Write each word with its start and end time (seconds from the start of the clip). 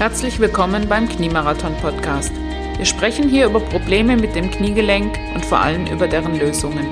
Herzlich 0.00 0.40
willkommen 0.40 0.88
beim 0.88 1.06
Kniemarathon 1.06 1.76
Podcast. 1.76 2.32
Wir 2.78 2.86
sprechen 2.86 3.28
hier 3.28 3.44
über 3.44 3.60
Probleme 3.60 4.16
mit 4.16 4.34
dem 4.34 4.50
Kniegelenk 4.50 5.18
und 5.34 5.44
vor 5.44 5.60
allem 5.60 5.86
über 5.88 6.08
deren 6.08 6.38
Lösungen. 6.38 6.86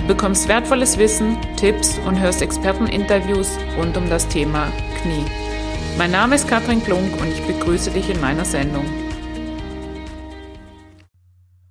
Du 0.00 0.08
bekommst 0.08 0.46
wertvolles 0.46 0.98
Wissen, 0.98 1.38
Tipps 1.56 1.98
und 2.00 2.20
hörst 2.20 2.42
Experteninterviews 2.42 3.56
rund 3.78 3.96
um 3.96 4.10
das 4.10 4.28
Thema 4.28 4.70
Knie. 5.00 5.24
Mein 5.96 6.10
Name 6.10 6.34
ist 6.34 6.46
Katrin 6.46 6.84
Klunk 6.84 7.18
und 7.18 7.28
ich 7.28 7.40
begrüße 7.46 7.92
dich 7.92 8.10
in 8.10 8.20
meiner 8.20 8.44
Sendung. 8.44 8.84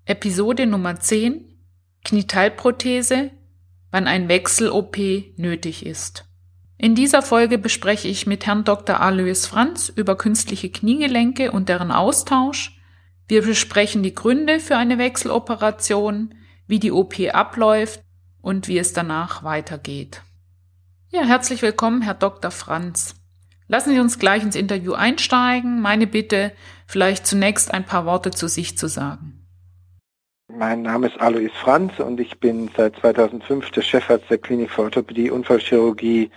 Episode 0.06 0.66
Nummer 0.66 1.00
10 1.00 1.56
Knieteilprothese, 2.04 3.30
wann 3.92 4.08
ein 4.08 4.28
Wechsel-OP 4.28 4.98
nötig 5.38 5.86
ist. 5.86 6.26
In 6.84 6.96
dieser 6.96 7.22
Folge 7.22 7.58
bespreche 7.58 8.10
ich 8.10 8.28
mit 8.28 8.46
Herrn 8.46 8.66
Dr. 8.66 9.00
Alois 9.00 9.48
Franz 9.48 9.88
über 9.88 10.18
künstliche 10.18 10.70
Kniegelenke 10.70 11.54
und 11.54 11.70
deren 11.70 11.92
Austausch. 11.92 12.78
Wir 13.26 13.42
besprechen 13.42 14.04
die 14.04 14.14
Gründe 14.14 14.60
für 14.60 14.76
eine 14.76 14.98
Wechseloperation, 14.98 16.36
wie 16.68 16.80
die 16.80 16.92
OP 16.92 17.14
abläuft 17.32 18.02
und 18.42 18.68
wie 18.68 18.78
es 18.78 18.92
danach 18.92 19.46
weitergeht. 19.46 20.24
Ja, 21.08 21.22
herzlich 21.22 21.62
willkommen, 21.62 22.02
Herr 22.02 22.16
Dr. 22.16 22.52
Franz. 22.52 23.16
Lassen 23.70 23.92
Sie 23.92 24.02
uns 24.02 24.20
gleich 24.20 24.44
ins 24.44 24.58
Interview 24.58 24.92
einsteigen. 24.92 25.80
Meine 25.80 26.06
Bitte, 26.06 26.52
vielleicht 26.86 27.26
zunächst 27.26 27.74
ein 27.74 27.86
paar 27.86 28.06
Worte 28.06 28.32
zu 28.32 28.50
sich 28.50 28.78
zu 28.78 28.90
sagen. 28.90 29.48
Mein 30.50 30.82
Name 30.82 31.08
ist 31.08 31.22
Alois 31.22 31.48
Franz 31.64 31.98
und 32.00 32.20
ich 32.20 32.42
bin 32.42 32.70
seit 32.76 32.98
2005 32.98 33.72
der 33.72 33.84
Chefarzt 33.84 34.30
der 34.30 34.38
Klinik 34.38 34.70
für 34.70 34.82
Orthopädie, 34.82 35.32
Unfallchirurgie 35.32 36.30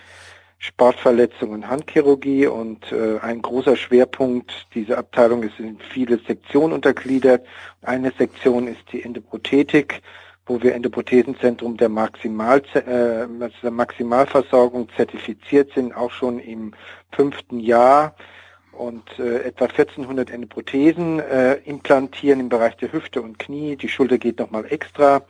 Sportverletzung 0.58 1.50
und 1.50 1.68
Handchirurgie 1.68 2.46
und 2.46 2.90
äh, 2.90 3.18
ein 3.20 3.42
großer 3.42 3.76
Schwerpunkt 3.76 4.66
dieser 4.74 4.98
Abteilung 4.98 5.42
ist 5.42 5.58
in 5.58 5.78
viele 5.78 6.18
Sektionen 6.18 6.72
untergliedert. 6.72 7.46
Eine 7.82 8.12
Sektion 8.12 8.66
ist 8.66 8.80
die 8.92 9.02
Endoprothetik, 9.02 10.02
wo 10.46 10.62
wir 10.62 10.74
Endoprothesenzentrum 10.74 11.76
der, 11.76 11.88
Maximal, 11.88 12.62
äh, 12.74 13.26
der 13.62 13.70
Maximalversorgung 13.70 14.88
zertifiziert 14.96 15.72
sind, 15.74 15.94
auch 15.94 16.10
schon 16.10 16.38
im 16.38 16.72
fünften 17.12 17.60
Jahr 17.60 18.14
und 18.72 19.18
äh, 19.18 19.42
etwa 19.42 19.66
1400 19.66 20.30
Endoprothesen 20.30 21.20
äh, 21.20 21.54
implantieren 21.64 22.40
im 22.40 22.48
Bereich 22.48 22.76
der 22.76 22.92
Hüfte 22.92 23.22
und 23.22 23.38
Knie. 23.38 23.76
Die 23.76 23.88
Schulter 23.88 24.18
geht 24.18 24.38
nochmal 24.38 24.66
extra 24.70 25.22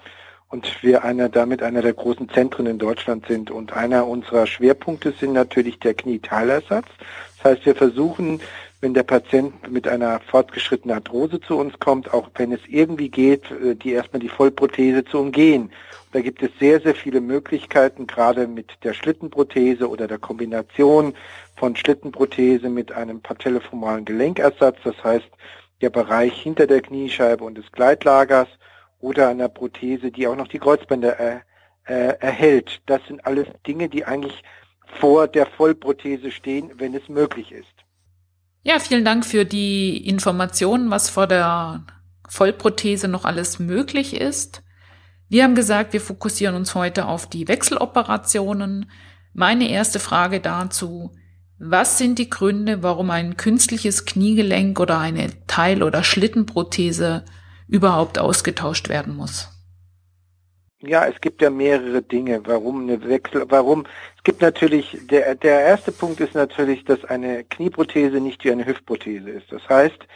und 0.48 0.82
wir 0.82 1.04
einer 1.04 1.28
damit 1.28 1.62
einer 1.62 1.82
der 1.82 1.92
großen 1.92 2.28
Zentren 2.28 2.66
in 2.66 2.78
Deutschland 2.78 3.26
sind. 3.26 3.50
Und 3.50 3.72
einer 3.72 4.06
unserer 4.06 4.46
Schwerpunkte 4.46 5.12
sind 5.12 5.32
natürlich 5.32 5.78
der 5.80 5.94
Knieteilersatz. 5.94 6.86
Das 7.36 7.52
heißt, 7.52 7.66
wir 7.66 7.74
versuchen, 7.74 8.40
wenn 8.80 8.94
der 8.94 9.02
Patient 9.02 9.70
mit 9.70 9.88
einer 9.88 10.20
fortgeschrittenen 10.20 10.96
Arthrose 10.96 11.40
zu 11.40 11.56
uns 11.56 11.78
kommt, 11.80 12.12
auch 12.12 12.28
wenn 12.36 12.52
es 12.52 12.60
irgendwie 12.68 13.08
geht, 13.08 13.50
äh, 13.50 13.74
die 13.74 13.92
erstmal 13.92 14.20
die 14.20 14.28
Vollprothese 14.28 15.04
zu 15.04 15.18
umgehen. 15.18 15.70
Da 16.12 16.20
gibt 16.20 16.42
es 16.42 16.50
sehr, 16.60 16.80
sehr 16.80 16.94
viele 16.94 17.20
Möglichkeiten, 17.20 18.06
gerade 18.06 18.46
mit 18.46 18.70
der 18.84 18.94
Schlittenprothese 18.94 19.88
oder 19.88 20.06
der 20.06 20.18
Kombination 20.18 21.14
von 21.56 21.74
Schlittenprothese 21.74 22.68
mit 22.68 22.92
einem 22.92 23.20
patellofemoralen 23.20 24.04
Gelenkersatz. 24.04 24.78
Das 24.84 25.02
heißt, 25.02 25.28
der 25.80 25.90
Bereich 25.90 26.40
hinter 26.40 26.66
der 26.66 26.80
Kniescheibe 26.80 27.44
und 27.44 27.58
des 27.58 27.70
Gleitlagers 27.72 28.48
oder 29.00 29.28
einer 29.28 29.48
Prothese, 29.48 30.10
die 30.10 30.26
auch 30.26 30.36
noch 30.36 30.48
die 30.48 30.58
Kreuzbänder 30.58 31.18
äh, 31.20 31.40
äh, 31.86 32.18
erhält. 32.20 32.80
Das 32.86 33.00
sind 33.06 33.24
alles 33.26 33.46
Dinge, 33.66 33.88
die 33.88 34.04
eigentlich 34.04 34.42
vor 34.98 35.28
der 35.28 35.46
Vollprothese 35.46 36.30
stehen, 36.30 36.72
wenn 36.76 36.94
es 36.94 37.08
möglich 37.08 37.52
ist. 37.52 37.74
Ja, 38.62 38.78
vielen 38.78 39.04
Dank 39.04 39.24
für 39.24 39.44
die 39.44 40.08
Informationen, 40.08 40.90
was 40.90 41.08
vor 41.08 41.26
der 41.26 41.84
Vollprothese 42.28 43.08
noch 43.08 43.24
alles 43.24 43.58
möglich 43.58 44.20
ist. 44.20 44.62
Wir 45.28 45.44
haben 45.44 45.54
gesagt, 45.54 45.92
wir 45.92 46.00
fokussieren 46.00 46.54
uns 46.54 46.74
heute 46.74 47.06
auf 47.06 47.28
die 47.28 47.48
Wechseloperationen. 47.48 48.90
Meine 49.32 49.68
erste 49.68 49.98
Frage 49.98 50.40
dazu, 50.40 51.12
was 51.58 51.98
sind 51.98 52.18
die 52.18 52.30
Gründe, 52.30 52.82
warum 52.82 53.10
ein 53.10 53.36
künstliches 53.36 54.04
Kniegelenk 54.04 54.78
oder 54.78 54.98
eine 54.98 55.30
Teil- 55.46 55.82
oder 55.82 56.04
Schlittenprothese 56.04 57.24
überhaupt 57.68 58.18
ausgetauscht 58.18 58.88
werden 58.88 59.16
muss? 59.16 59.48
Ja, 60.80 61.06
es 61.06 61.20
gibt 61.20 61.40
ja 61.40 61.50
mehrere 61.50 62.02
Dinge, 62.02 62.42
warum 62.44 62.82
eine 62.82 63.02
Wechsel, 63.08 63.46
warum, 63.48 63.86
es 64.16 64.22
gibt 64.22 64.42
natürlich, 64.42 64.96
der, 65.10 65.34
der 65.34 65.60
erste 65.60 65.90
Punkt 65.90 66.20
ist 66.20 66.34
natürlich, 66.34 66.84
dass 66.84 67.04
eine 67.04 67.44
Knieprothese 67.44 68.20
nicht 68.20 68.44
wie 68.44 68.52
eine 68.52 68.66
Hüftprothese 68.66 69.30
ist. 69.30 69.50
Das 69.50 69.66
heißt, 69.68 70.06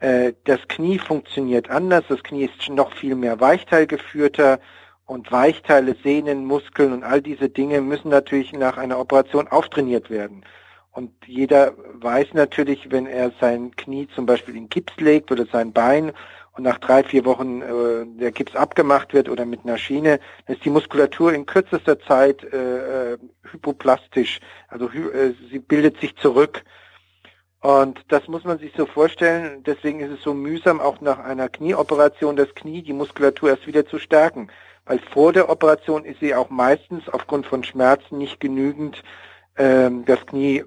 äh, 0.00 0.32
das 0.44 0.60
Knie 0.68 0.98
funktioniert 0.98 1.68
anders, 1.68 2.04
das 2.08 2.22
Knie 2.22 2.46
ist 2.46 2.68
noch 2.70 2.92
viel 2.94 3.16
mehr 3.16 3.38
weichteilgeführter 3.40 4.60
und 5.04 5.30
Weichteile, 5.30 5.96
Sehnen, 6.02 6.46
Muskeln 6.46 6.92
und 6.92 7.04
all 7.04 7.22
diese 7.22 7.48
Dinge 7.48 7.80
müssen 7.80 8.08
natürlich 8.08 8.52
nach 8.52 8.76
einer 8.76 8.98
Operation 8.98 9.48
auftrainiert 9.48 10.10
werden. 10.10 10.44
Und 10.90 11.12
jeder 11.26 11.74
weiß 11.94 12.34
natürlich, 12.34 12.90
wenn 12.90 13.06
er 13.06 13.32
sein 13.40 13.74
Knie 13.76 14.08
zum 14.14 14.26
Beispiel 14.26 14.56
in 14.56 14.68
Gips 14.68 14.94
legt 14.96 15.30
oder 15.30 15.46
sein 15.46 15.72
Bein 15.72 16.12
und 16.58 16.64
nach 16.64 16.78
drei, 16.78 17.04
vier 17.04 17.24
Wochen 17.24 17.62
äh, 17.62 18.04
der 18.20 18.32
Gips 18.32 18.56
abgemacht 18.56 19.14
wird 19.14 19.28
oder 19.28 19.46
mit 19.46 19.60
einer 19.64 19.78
Schiene, 19.78 20.18
dann 20.46 20.56
ist 20.56 20.64
die 20.64 20.70
Muskulatur 20.70 21.32
in 21.32 21.46
kürzester 21.46 22.00
Zeit 22.00 22.42
äh, 22.52 23.12
äh 23.12 23.18
hypoplastisch, 23.50 24.40
also 24.68 24.90
äh, 24.90 25.32
sie 25.50 25.60
bildet 25.60 26.00
sich 26.00 26.16
zurück. 26.16 26.64
Und 27.60 28.00
das 28.08 28.28
muss 28.28 28.44
man 28.44 28.58
sich 28.58 28.72
so 28.76 28.86
vorstellen, 28.86 29.62
deswegen 29.64 30.00
ist 30.00 30.10
es 30.10 30.22
so 30.22 30.34
mühsam, 30.34 30.80
auch 30.80 31.00
nach 31.00 31.18
einer 31.18 31.48
Knieoperation 31.48 32.36
das 32.36 32.54
Knie, 32.54 32.82
die 32.82 32.92
Muskulatur 32.92 33.50
erst 33.50 33.66
wieder 33.66 33.86
zu 33.86 33.98
stärken. 33.98 34.48
Weil 34.84 34.98
vor 35.12 35.32
der 35.32 35.48
Operation 35.48 36.04
ist 36.04 36.20
sie 36.20 36.34
auch 36.34 36.50
meistens 36.50 37.08
aufgrund 37.08 37.46
von 37.46 37.64
Schmerzen 37.64 38.18
nicht 38.18 38.38
genügend 38.40 39.02
ähm, 39.56 40.04
das 40.04 40.24
Knie 40.26 40.64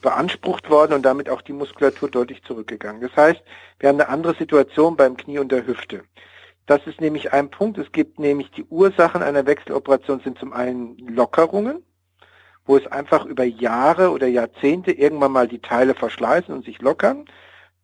beansprucht 0.00 0.70
worden 0.70 0.94
und 0.94 1.02
damit 1.02 1.28
auch 1.28 1.42
die 1.42 1.52
Muskulatur 1.52 2.10
deutlich 2.10 2.42
zurückgegangen. 2.44 3.02
Das 3.02 3.14
heißt, 3.16 3.42
wir 3.78 3.88
haben 3.88 4.00
eine 4.00 4.08
andere 4.08 4.34
Situation 4.34 4.96
beim 4.96 5.16
Knie 5.16 5.38
und 5.38 5.52
der 5.52 5.66
Hüfte. 5.66 6.04
Das 6.66 6.84
ist 6.86 7.00
nämlich 7.00 7.32
ein 7.32 7.50
Punkt. 7.50 7.78
Es 7.78 7.92
gibt 7.92 8.18
nämlich 8.18 8.50
die 8.50 8.64
Ursachen 8.64 9.22
einer 9.22 9.46
Wechseloperation 9.46 10.20
sind 10.20 10.38
zum 10.38 10.52
einen 10.52 10.96
Lockerungen, 10.98 11.84
wo 12.64 12.76
es 12.76 12.86
einfach 12.88 13.24
über 13.24 13.44
Jahre 13.44 14.10
oder 14.10 14.26
Jahrzehnte 14.26 14.90
irgendwann 14.92 15.32
mal 15.32 15.46
die 15.46 15.60
Teile 15.60 15.94
verschleißen 15.94 16.52
und 16.52 16.64
sich 16.64 16.80
lockern. 16.80 17.26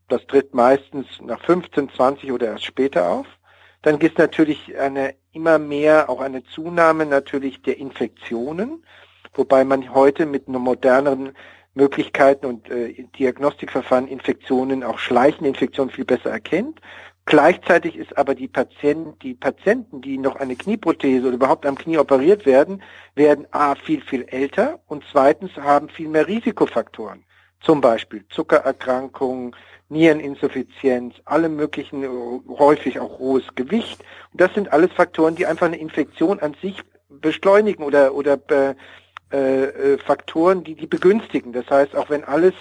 Das 0.09 0.27
tritt 0.27 0.53
meistens 0.53 1.07
nach 1.21 1.41
15, 1.45 1.91
20 1.91 2.33
oder 2.33 2.49
erst 2.49 2.65
später 2.65 3.09
auf. 3.09 3.27
Dann 3.83 3.99
gibt 3.99 4.19
es 4.19 4.19
natürlich 4.19 4.77
eine 4.79 5.15
immer 5.33 5.59
mehr, 5.59 6.11
auch 6.11 6.21
eine 6.21 6.45
Zunahme 6.45 7.07
natürlich 7.07 7.63
der 7.63 7.79
Infektionen 7.79 8.85
wobei 9.35 9.65
man 9.65 9.95
heute 9.95 10.27
mit 10.27 10.49
moderneren 10.49 11.33
Möglichkeiten 11.75 12.47
und 12.47 12.71
äh, 12.71 13.05
Diagnostikverfahren 13.19 14.09
Infektionen, 14.09 14.85
auch 14.85 14.99
schleichende 14.99 15.49
Infektionen 15.49 15.91
viel 15.91 16.05
besser 16.05 16.31
erkennt. 16.31 16.81
Gleichzeitig 17.25 17.97
ist 17.97 18.19
aber 18.19 18.35
die 18.35 18.49
Patienten, 18.49 19.19
die 19.21 19.35
Patienten, 19.35 20.03
die 20.03 20.19
noch 20.19 20.37
eine 20.37 20.57
Knieprothese 20.57 21.27
oder 21.27 21.37
überhaupt 21.37 21.67
am 21.67 21.79
Knie 21.79 21.99
operiert 21.99 22.47
werden, 22.47 22.83
werden 23.15 23.47
A 23.53 23.77
viel, 23.77 24.03
viel 24.03 24.25
älter 24.25 24.81
und 24.89 25.05
zweitens 25.11 25.57
haben 25.57 25.89
viel 25.89 26.09
mehr 26.09 26.27
Risikofaktoren. 26.27 27.25
Zum 27.61 27.81
Beispiel 27.81 28.25
Zuckererkrankungen, 28.29 29.55
Niereninsuffizienz, 29.89 31.15
alle 31.25 31.49
möglichen, 31.49 32.05
häufig 32.49 32.99
auch 32.99 33.21
hohes 33.21 33.45
Gewicht. 33.55 34.03
Und 34.33 34.41
das 34.41 34.53
sind 34.55 34.73
alles 34.73 34.91
Faktoren, 34.93 35.37
die 35.37 35.47
einfach 35.47 35.67
eine 35.67 35.77
Infektion 35.77 36.41
an 36.41 36.57
sich 36.61 36.83
beschleunigen 37.09 37.85
oder, 37.85 38.15
oder 38.15 38.33
äh, 38.51 38.75
äh, 39.33 39.65
äh, 39.65 39.99
Faktoren, 39.99 40.65
die 40.65 40.75
die 40.75 40.87
begünstigen. 40.87 41.53
Das 41.53 41.69
heißt, 41.71 41.97
auch 41.97 42.11
wenn 42.11 42.25
alles 42.25 42.55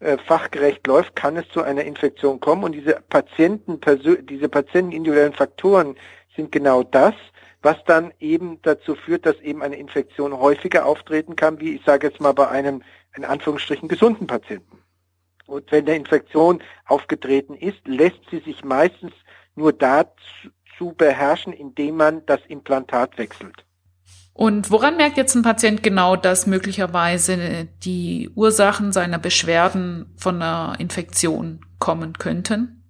äh, 0.00 0.18
fachgerecht 0.18 0.86
läuft, 0.86 1.16
kann 1.16 1.36
es 1.36 1.48
zu 1.50 1.62
einer 1.62 1.84
Infektion 1.84 2.40
kommen. 2.40 2.64
Und 2.64 2.72
diese 2.72 3.00
Patienten, 3.08 3.80
diese 4.26 4.48
patientenindividuellen 4.48 5.32
Faktoren 5.32 5.96
sind 6.34 6.52
genau 6.52 6.82
das, 6.82 7.14
was 7.62 7.76
dann 7.86 8.12
eben 8.20 8.60
dazu 8.62 8.94
führt, 8.94 9.26
dass 9.26 9.40
eben 9.40 9.62
eine 9.62 9.76
Infektion 9.76 10.38
häufiger 10.38 10.86
auftreten 10.86 11.36
kann, 11.36 11.60
wie 11.60 11.76
ich 11.76 11.84
sage 11.84 12.08
jetzt 12.08 12.20
mal 12.20 12.32
bei 12.32 12.48
einem 12.48 12.82
in 13.16 13.24
Anführungsstrichen 13.24 13.88
gesunden 13.88 14.26
Patienten. 14.26 14.78
Und 15.46 15.70
wenn 15.72 15.86
eine 15.86 15.96
Infektion 15.96 16.62
aufgetreten 16.86 17.54
ist, 17.54 17.86
lässt 17.86 18.20
sie 18.30 18.38
sich 18.40 18.64
meistens 18.64 19.12
nur 19.54 19.72
dazu 19.72 20.92
beherrschen, 20.96 21.52
indem 21.52 21.96
man 21.96 22.26
das 22.26 22.40
Implantat 22.48 23.16
wechselt. 23.16 23.65
Und 24.36 24.70
woran 24.70 24.98
merkt 24.98 25.16
jetzt 25.16 25.34
ein 25.34 25.42
Patient 25.42 25.82
genau, 25.82 26.14
dass 26.14 26.46
möglicherweise 26.46 27.68
die 27.82 28.28
Ursachen 28.34 28.92
seiner 28.92 29.18
Beschwerden 29.18 30.12
von 30.18 30.42
einer 30.42 30.76
Infektion 30.78 31.64
kommen 31.78 32.12
könnten? 32.18 32.84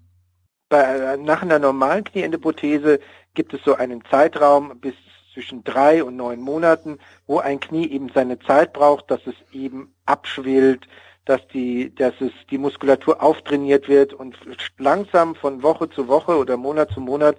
Bei, 0.69 1.17
nach 1.17 1.43
einer 1.43 1.61
normalen 1.61 2.03
Knieendoprothese 2.03 2.99
gibt 3.35 3.55
es 3.55 3.63
so 3.63 3.77
einen 3.77 4.03
Zeitraum 4.11 4.81
bis 4.81 4.95
zwischen 5.35 5.63
drei 5.63 6.03
und 6.03 6.17
neun 6.17 6.41
Monaten, 6.41 6.99
wo 7.29 7.39
ein 7.39 7.61
Knie 7.61 7.93
eben 7.93 8.11
seine 8.13 8.41
Zeit 8.41 8.73
braucht, 8.73 9.09
dass 9.13 9.21
es 9.27 9.37
eben 9.53 9.95
abschwillt, 10.05 10.89
dass 11.27 11.47
die, 11.55 11.95
dass 11.95 12.15
es 12.21 12.33
die 12.51 12.59
Muskulatur 12.59 13.23
auftrainiert 13.23 13.87
wird 13.89 14.13
und 14.15 14.37
langsam 14.79 15.37
von 15.37 15.63
Woche 15.63 15.89
zu 15.91 16.09
Woche 16.09 16.37
oder 16.39 16.57
Monat 16.57 16.91
zu 16.91 17.01
Monat 17.01 17.37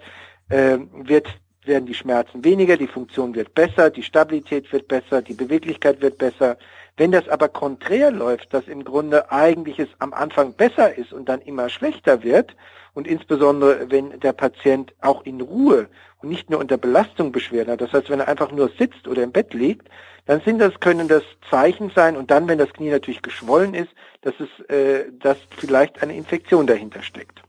äh, 0.48 0.77
wird 0.94 1.27
werden 1.68 1.86
die 1.86 1.94
Schmerzen 1.94 2.44
weniger, 2.44 2.78
die 2.78 2.88
Funktion 2.88 3.36
wird 3.36 3.54
besser, 3.54 3.90
die 3.90 4.04
Stabilität 4.04 4.72
wird 4.72 4.88
besser, 4.88 5.22
die 5.22 5.34
Beweglichkeit 5.34 6.02
wird 6.02 6.18
besser. 6.18 6.58
Wenn 6.96 7.12
das 7.12 7.30
aber 7.30 7.50
konträr 7.50 8.12
läuft, 8.12 8.54
dass 8.54 8.68
im 8.68 8.84
Grunde 8.84 9.31
eigentlich 9.31 9.78
es 9.80 9.90
am 10.00 10.14
Anfang 10.14 10.54
besser 10.54 10.98
ist 10.98 11.14
und 11.14 11.30
dann 11.30 11.42
immer 11.42 11.69
schlechter 11.69 12.24
wird, 12.24 12.56
und 12.98 13.06
insbesondere 13.06 13.92
wenn 13.92 14.19
der 14.22 14.34
Patient 14.34 14.92
auch 15.02 15.24
in 15.24 15.40
Ruhe 15.40 15.88
und 16.24 16.30
nicht 16.30 16.50
nur 16.50 16.60
unter 16.60 16.78
Belastung 16.78 17.31
Beschwerden 17.31 17.74
hat, 17.74 17.81
das 17.81 17.94
heißt, 17.94 18.10
wenn 18.10 18.22
er 18.22 18.28
einfach 18.28 18.52
nur 18.52 18.72
sitzt 18.80 19.08
oder 19.08 19.22
im 19.22 19.31
Bett 19.31 19.54
liegt, 19.54 19.88
dann 20.25 20.42
sind 20.42 20.58
das, 20.58 20.80
können 20.80 21.08
das 21.08 21.22
Zeichen 21.48 21.92
sein 21.96 22.18
und 22.18 22.31
dann, 22.31 22.48
wenn 22.48 22.58
das 22.58 22.74
Knie 22.74 22.90
natürlich 22.90 23.22
geschwollen 23.22 23.75
ist, 23.75 23.92
dass 24.22 24.34
es, 24.40 24.66
äh, 24.69 25.12
dass 25.19 25.38
vielleicht 25.58 26.02
eine 26.02 26.16
Infektion 26.16 26.66
dahinter 26.66 27.04
steckt. 27.04 27.44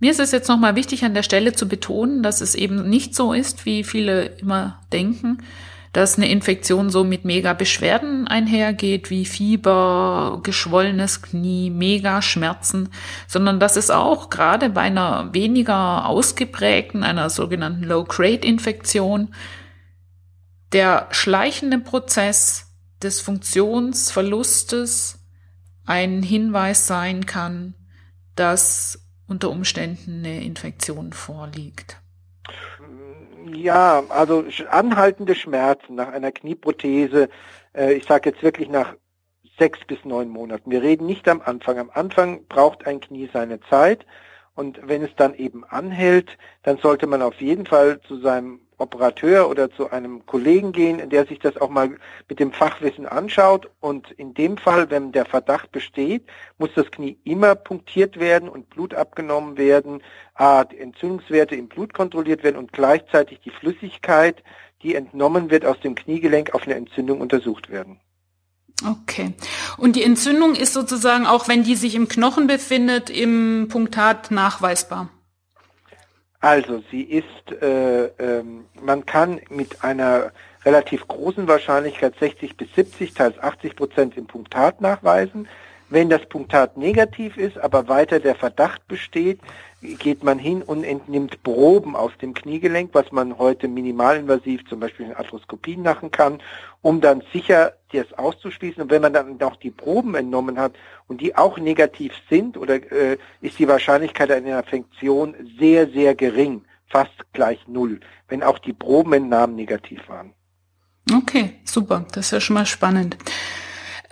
Mir 0.00 0.10
ist 0.10 0.20
es 0.20 0.32
jetzt 0.32 0.48
nochmal 0.48 0.76
wichtig 0.76 1.04
an 1.04 1.12
der 1.12 1.22
Stelle 1.22 1.52
zu 1.52 1.68
betonen, 1.68 2.22
dass 2.22 2.40
es 2.40 2.54
eben 2.54 2.88
nicht 2.88 3.14
so 3.14 3.34
ist, 3.34 3.66
wie 3.66 3.84
viele 3.84 4.24
immer 4.24 4.80
denken, 4.92 5.42
dass 5.92 6.16
eine 6.16 6.30
Infektion 6.30 6.88
so 6.88 7.04
mit 7.04 7.26
mega 7.26 7.52
Beschwerden 7.52 8.26
einhergeht, 8.26 9.10
wie 9.10 9.26
Fieber, 9.26 10.40
geschwollenes 10.42 11.20
Knie, 11.20 11.68
mega 11.68 12.22
Schmerzen, 12.22 12.88
sondern 13.26 13.60
dass 13.60 13.76
es 13.76 13.90
auch 13.90 14.30
gerade 14.30 14.70
bei 14.70 14.82
einer 14.82 15.34
weniger 15.34 16.06
ausgeprägten, 16.06 17.02
einer 17.02 17.28
sogenannten 17.28 17.84
Low-Grade-Infektion, 17.84 19.34
der 20.72 21.08
schleichende 21.10 21.78
Prozess 21.78 22.72
des 23.02 23.20
Funktionsverlustes 23.20 25.18
ein 25.84 26.22
Hinweis 26.22 26.86
sein 26.86 27.26
kann, 27.26 27.74
dass 28.34 29.09
unter 29.30 29.50
Umständen 29.50 30.24
eine 30.24 30.42
Infektion 30.42 31.12
vorliegt? 31.12 31.96
Ja, 33.54 34.02
also 34.08 34.44
anhaltende 34.68 35.34
Schmerzen 35.34 35.94
nach 35.94 36.08
einer 36.08 36.32
Knieprothese, 36.32 37.30
äh, 37.74 37.94
ich 37.94 38.04
sage 38.04 38.30
jetzt 38.30 38.42
wirklich 38.42 38.68
nach 38.68 38.94
sechs 39.58 39.78
bis 39.86 40.04
neun 40.04 40.28
Monaten. 40.28 40.70
Wir 40.70 40.82
reden 40.82 41.06
nicht 41.06 41.28
am 41.28 41.40
Anfang. 41.40 41.78
Am 41.78 41.90
Anfang 41.92 42.46
braucht 42.48 42.86
ein 42.86 43.00
Knie 43.00 43.30
seine 43.32 43.60
Zeit 43.60 44.04
und 44.54 44.80
wenn 44.82 45.02
es 45.02 45.10
dann 45.16 45.34
eben 45.34 45.64
anhält, 45.64 46.36
dann 46.62 46.78
sollte 46.78 47.06
man 47.06 47.22
auf 47.22 47.40
jeden 47.40 47.66
Fall 47.66 48.00
zu 48.02 48.20
seinem 48.20 48.60
Operateur 48.80 49.48
oder 49.48 49.70
zu 49.70 49.90
einem 49.90 50.26
Kollegen 50.26 50.72
gehen, 50.72 51.08
der 51.10 51.26
sich 51.26 51.38
das 51.38 51.56
auch 51.56 51.68
mal 51.68 51.96
mit 52.28 52.40
dem 52.40 52.52
Fachwissen 52.52 53.06
anschaut. 53.06 53.70
Und 53.80 54.10
in 54.12 54.34
dem 54.34 54.56
Fall, 54.56 54.90
wenn 54.90 55.12
der 55.12 55.26
Verdacht 55.26 55.70
besteht, 55.72 56.24
muss 56.58 56.70
das 56.74 56.90
Knie 56.90 57.18
immer 57.24 57.54
punktiert 57.54 58.18
werden 58.18 58.48
und 58.48 58.70
Blut 58.70 58.94
abgenommen 58.94 59.56
werden, 59.56 60.02
die 60.72 60.78
Entzündungswerte 60.78 61.54
im 61.54 61.68
Blut 61.68 61.94
kontrolliert 61.94 62.42
werden 62.42 62.56
und 62.56 62.72
gleichzeitig 62.72 63.40
die 63.44 63.50
Flüssigkeit, 63.50 64.42
die 64.82 64.94
entnommen 64.94 65.50
wird 65.50 65.66
aus 65.66 65.78
dem 65.80 65.94
Kniegelenk, 65.94 66.54
auf 66.54 66.62
eine 66.62 66.74
Entzündung 66.74 67.20
untersucht 67.20 67.70
werden. 67.70 68.00
Okay. 68.88 69.34
Und 69.76 69.96
die 69.96 70.02
Entzündung 70.02 70.54
ist 70.54 70.72
sozusagen, 70.72 71.26
auch 71.26 71.48
wenn 71.48 71.64
die 71.64 71.76
sich 71.76 71.94
im 71.94 72.08
Knochen 72.08 72.46
befindet, 72.46 73.10
im 73.10 73.68
Punktat 73.68 74.30
nachweisbar? 74.30 75.10
Also 76.40 76.82
sie 76.90 77.02
ist, 77.02 77.62
äh, 77.62 78.06
ähm, 78.18 78.64
man 78.80 79.04
kann 79.04 79.40
mit 79.50 79.84
einer 79.84 80.32
relativ 80.64 81.06
großen 81.06 81.46
Wahrscheinlichkeit 81.46 82.14
60 82.18 82.56
bis 82.56 82.74
70, 82.74 83.12
teils 83.12 83.38
80 83.38 83.76
Prozent 83.76 84.16
im 84.16 84.26
Punktat 84.26 84.80
nachweisen. 84.80 85.48
Wenn 85.90 86.08
das 86.08 86.24
Punktat 86.28 86.76
negativ 86.76 87.36
ist, 87.36 87.58
aber 87.58 87.88
weiter 87.88 88.20
der 88.20 88.36
Verdacht 88.36 88.86
besteht, 88.86 89.40
geht 89.80 90.22
man 90.22 90.38
hin 90.38 90.62
und 90.62 90.84
entnimmt 90.84 91.42
Proben 91.42 91.96
aus 91.96 92.12
dem 92.22 92.32
Kniegelenk, 92.32 92.90
was 92.92 93.10
man 93.10 93.36
heute 93.38 93.66
minimalinvasiv 93.66 94.64
zum 94.68 94.78
Beispiel 94.78 95.06
in 95.06 95.14
Arthroskopien 95.14 95.82
machen 95.82 96.12
kann, 96.12 96.38
um 96.80 97.00
dann 97.00 97.22
sicher 97.32 97.72
das 97.92 98.12
auszuschließen. 98.12 98.82
Und 98.82 98.90
wenn 98.90 99.02
man 99.02 99.12
dann 99.12 99.42
auch 99.42 99.56
die 99.56 99.72
Proben 99.72 100.14
entnommen 100.14 100.58
hat 100.58 100.74
und 101.08 101.20
die 101.20 101.36
auch 101.36 101.58
negativ 101.58 102.12
sind, 102.28 102.56
oder 102.56 102.74
äh, 102.92 103.18
ist 103.40 103.58
die 103.58 103.66
Wahrscheinlichkeit 103.66 104.30
einer 104.30 104.58
Infektion 104.58 105.34
sehr, 105.58 105.88
sehr 105.90 106.14
gering, 106.14 106.62
fast 106.88 107.14
gleich 107.32 107.58
null, 107.66 107.98
wenn 108.28 108.44
auch 108.44 108.60
die 108.60 108.72
Probenentnahmen 108.72 109.56
negativ 109.56 110.08
waren. 110.08 110.34
Okay, 111.12 111.54
super. 111.64 112.06
Das 112.12 112.26
ist 112.26 112.32
ja 112.32 112.40
schon 112.40 112.54
mal 112.54 112.66
spannend. 112.66 113.16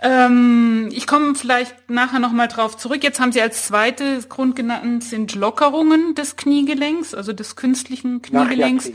Ähm, 0.01 0.89
ich 0.91 1.07
komme 1.07 1.35
vielleicht 1.35 1.89
nachher 1.89 2.19
nochmal 2.19 2.47
drauf 2.47 2.77
zurück. 2.77 3.03
Jetzt 3.03 3.19
haben 3.19 3.31
Sie 3.31 3.41
als 3.41 3.67
zweites 3.67 4.29
Grund 4.29 4.55
genannt, 4.55 5.03
sind 5.03 5.35
Lockerungen 5.35 6.15
des 6.15 6.37
Kniegelenks, 6.37 7.13
also 7.13 7.33
des 7.33 7.55
künstlichen 7.55 8.21
Kniegelenks. 8.21 8.91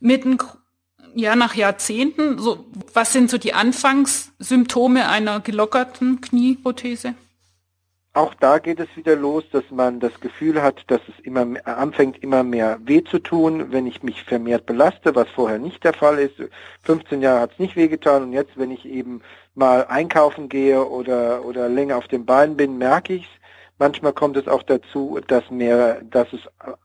Mit 0.00 0.24
ein, 0.24 0.38
ja, 1.14 1.36
nach 1.36 1.54
Jahrzehnten. 1.54 2.38
So, 2.38 2.64
was 2.94 3.12
sind 3.12 3.30
so 3.30 3.36
die 3.36 3.52
Anfangssymptome 3.52 5.08
einer 5.08 5.40
gelockerten 5.40 6.22
Knieprothese? 6.22 7.14
Auch 8.12 8.34
da 8.34 8.58
geht 8.58 8.80
es 8.80 8.88
wieder 8.96 9.14
los, 9.14 9.44
dass 9.52 9.62
man 9.70 10.00
das 10.00 10.18
Gefühl 10.18 10.60
hat, 10.60 10.82
dass 10.88 11.00
es 11.06 11.24
immer 11.24 11.46
anfängt, 11.64 12.20
immer 12.24 12.42
mehr 12.42 12.80
weh 12.82 13.04
zu 13.04 13.20
tun, 13.20 13.70
wenn 13.70 13.86
ich 13.86 14.02
mich 14.02 14.24
vermehrt 14.24 14.66
belaste, 14.66 15.14
was 15.14 15.28
vorher 15.28 15.60
nicht 15.60 15.84
der 15.84 15.94
Fall 15.94 16.18
ist. 16.18 16.34
15 16.82 17.22
Jahre 17.22 17.42
hat 17.42 17.52
es 17.52 17.60
nicht 17.60 17.76
wehgetan 17.76 18.24
und 18.24 18.32
jetzt, 18.32 18.58
wenn 18.58 18.72
ich 18.72 18.84
eben 18.84 19.22
mal 19.54 19.86
einkaufen 19.86 20.48
gehe 20.48 20.84
oder, 20.84 21.44
oder 21.44 21.68
länger 21.68 21.98
auf 21.98 22.08
dem 22.08 22.26
Bein 22.26 22.56
bin, 22.56 22.78
merke 22.78 23.14
ich 23.14 23.22
es. 23.22 23.40
Manchmal 23.78 24.12
kommt 24.12 24.36
es 24.36 24.48
auch 24.48 24.64
dazu, 24.64 25.20
dass 25.28 25.48
mehr, 25.48 26.02
dass 26.02 26.32
es 26.32 26.40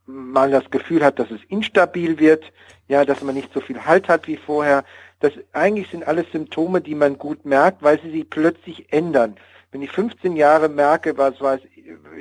mal 0.06 0.51
das 0.51 0.69
Gefühl 0.69 1.04
hat, 1.04 1.18
dass 1.18 1.31
es 1.31 1.42
instabil 1.50 2.19
wird, 2.19 2.44
ja, 2.88 3.04
dass 3.04 3.24
man 3.24 3.33
nicht 3.33 3.51
so 3.51 3.62
viel 3.62 3.83
Halt 3.83 4.07
hat 4.07 4.28
wie 4.28 4.38
vorher. 4.38 4.83
Das 5.21 5.33
eigentlich 5.54 5.89
sind 5.89 6.07
alles 6.07 6.31
Symptome, 6.31 6.81
die 6.81 6.94
man 6.94 7.18
gut 7.18 7.45
merkt, 7.45 7.81
weil 7.81 8.00
sie 8.00 8.12
sich 8.12 8.30
plötzlich 8.30 8.94
ändern. 8.94 9.38
Wenn 9.75 9.81
ich 9.81 9.92
15 9.92 10.38
Jahre 10.38 10.69
merke, 10.69 11.18
was 11.18 11.42
weiß 11.42 11.60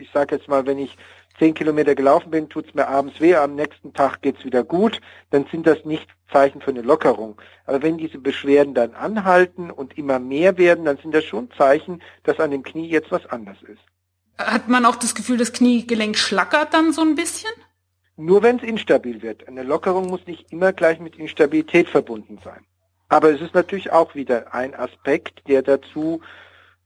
ich, 0.01 0.11
sage 0.11 0.35
jetzt 0.35 0.49
mal, 0.49 0.67
wenn 0.67 0.77
ich 0.77 0.99
10 1.39 1.55
Kilometer 1.55 1.95
gelaufen 1.95 2.33
bin, 2.33 2.49
tut 2.49 2.67
es 2.67 2.75
mir 2.75 2.89
abends 2.89 3.21
weh, 3.21 3.37
am 3.37 3.55
nächsten 3.55 3.93
Tag 3.93 4.23
geht's 4.23 4.45
wieder 4.45 4.65
gut, 4.65 5.01
dann 5.31 5.47
sind 5.53 5.65
das 5.65 5.85
nicht 5.85 6.09
Zeichen 6.33 6.61
für 6.61 6.73
eine 6.73 6.83
Lockerung. 6.83 7.41
Aber 7.65 7.81
wenn 7.81 7.97
diese 7.97 8.19
Beschwerden 8.19 8.75
dann 8.75 8.95
anhalten 8.95 9.71
und 9.71 9.97
immer 9.97 10.19
mehr 10.19 10.59
werden, 10.59 10.85
dann 10.85 10.97
sind 10.97 11.15
das 11.15 11.23
schon 11.23 11.49
Zeichen, 11.57 12.03
dass 12.25 12.41
an 12.41 12.51
dem 12.51 12.65
Knie 12.65 12.89
jetzt 12.89 13.13
was 13.13 13.25
anders 13.27 13.59
ist. 13.63 13.83
Hat 14.37 14.67
man 14.67 14.85
auch 14.85 14.97
das 14.97 15.15
Gefühl, 15.15 15.37
das 15.37 15.53
Kniegelenk 15.53 16.19
schlackert 16.19 16.75
dann 16.75 16.93
so 16.93 17.03
ein 17.03 17.15
bisschen? 17.15 17.53
Nur 18.17 18.43
wenn 18.43 18.57
es 18.57 18.65
instabil 18.65 19.23
wird. 19.23 19.47
Eine 19.47 19.63
Lockerung 19.63 20.09
muss 20.09 20.27
nicht 20.27 20.51
immer 20.51 20.73
gleich 20.73 20.99
mit 20.99 21.15
Instabilität 21.15 21.89
verbunden 21.89 22.41
sein. 22.43 22.67
Aber 23.09 23.31
es 23.31 23.41
ist 23.41 23.55
natürlich 23.55 23.93
auch 23.93 24.17
wieder 24.17 24.53
ein 24.53 24.75
Aspekt, 24.75 25.47
der 25.47 25.63
dazu 25.63 26.21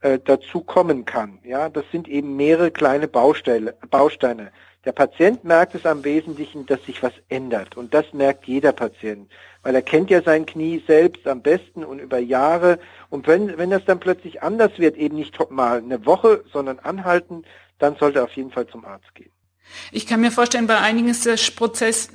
äh, 0.00 0.18
dazu 0.24 0.60
kommen 0.60 1.04
kann. 1.04 1.38
Ja, 1.44 1.68
das 1.68 1.84
sind 1.90 2.08
eben 2.08 2.36
mehrere 2.36 2.70
kleine 2.70 3.08
Bausteine, 3.08 3.74
Bausteine. 3.90 4.52
Der 4.84 4.92
Patient 4.92 5.44
merkt 5.44 5.74
es 5.74 5.84
am 5.84 6.04
Wesentlichen, 6.04 6.64
dass 6.66 6.82
sich 6.84 7.02
was 7.02 7.12
ändert. 7.28 7.76
Und 7.76 7.92
das 7.92 8.12
merkt 8.12 8.46
jeder 8.46 8.72
Patient. 8.72 9.28
Weil 9.62 9.74
er 9.74 9.82
kennt 9.82 10.08
ja 10.08 10.22
sein 10.22 10.46
Knie 10.46 10.82
selbst 10.86 11.26
am 11.26 11.42
besten 11.42 11.84
und 11.84 11.98
über 11.98 12.18
Jahre. 12.18 12.78
Und 13.10 13.26
wenn, 13.26 13.58
wenn 13.58 13.70
das 13.70 13.84
dann 13.84 13.98
plötzlich 13.98 14.42
anders 14.42 14.78
wird, 14.78 14.96
eben 14.96 15.16
nicht 15.16 15.36
mal 15.50 15.78
eine 15.78 16.06
Woche, 16.06 16.44
sondern 16.52 16.78
anhalten, 16.78 17.44
dann 17.78 17.96
sollte 17.96 18.20
er 18.20 18.24
auf 18.24 18.32
jeden 18.32 18.50
Fall 18.50 18.66
zum 18.68 18.84
Arzt 18.84 19.14
gehen. 19.14 19.32
Ich 19.92 20.06
kann 20.06 20.20
mir 20.20 20.30
vorstellen, 20.30 20.66
bei 20.66 20.78
einigen 20.78 21.08
ist 21.08 21.26
der 21.26 21.36
Prozess 21.56 22.10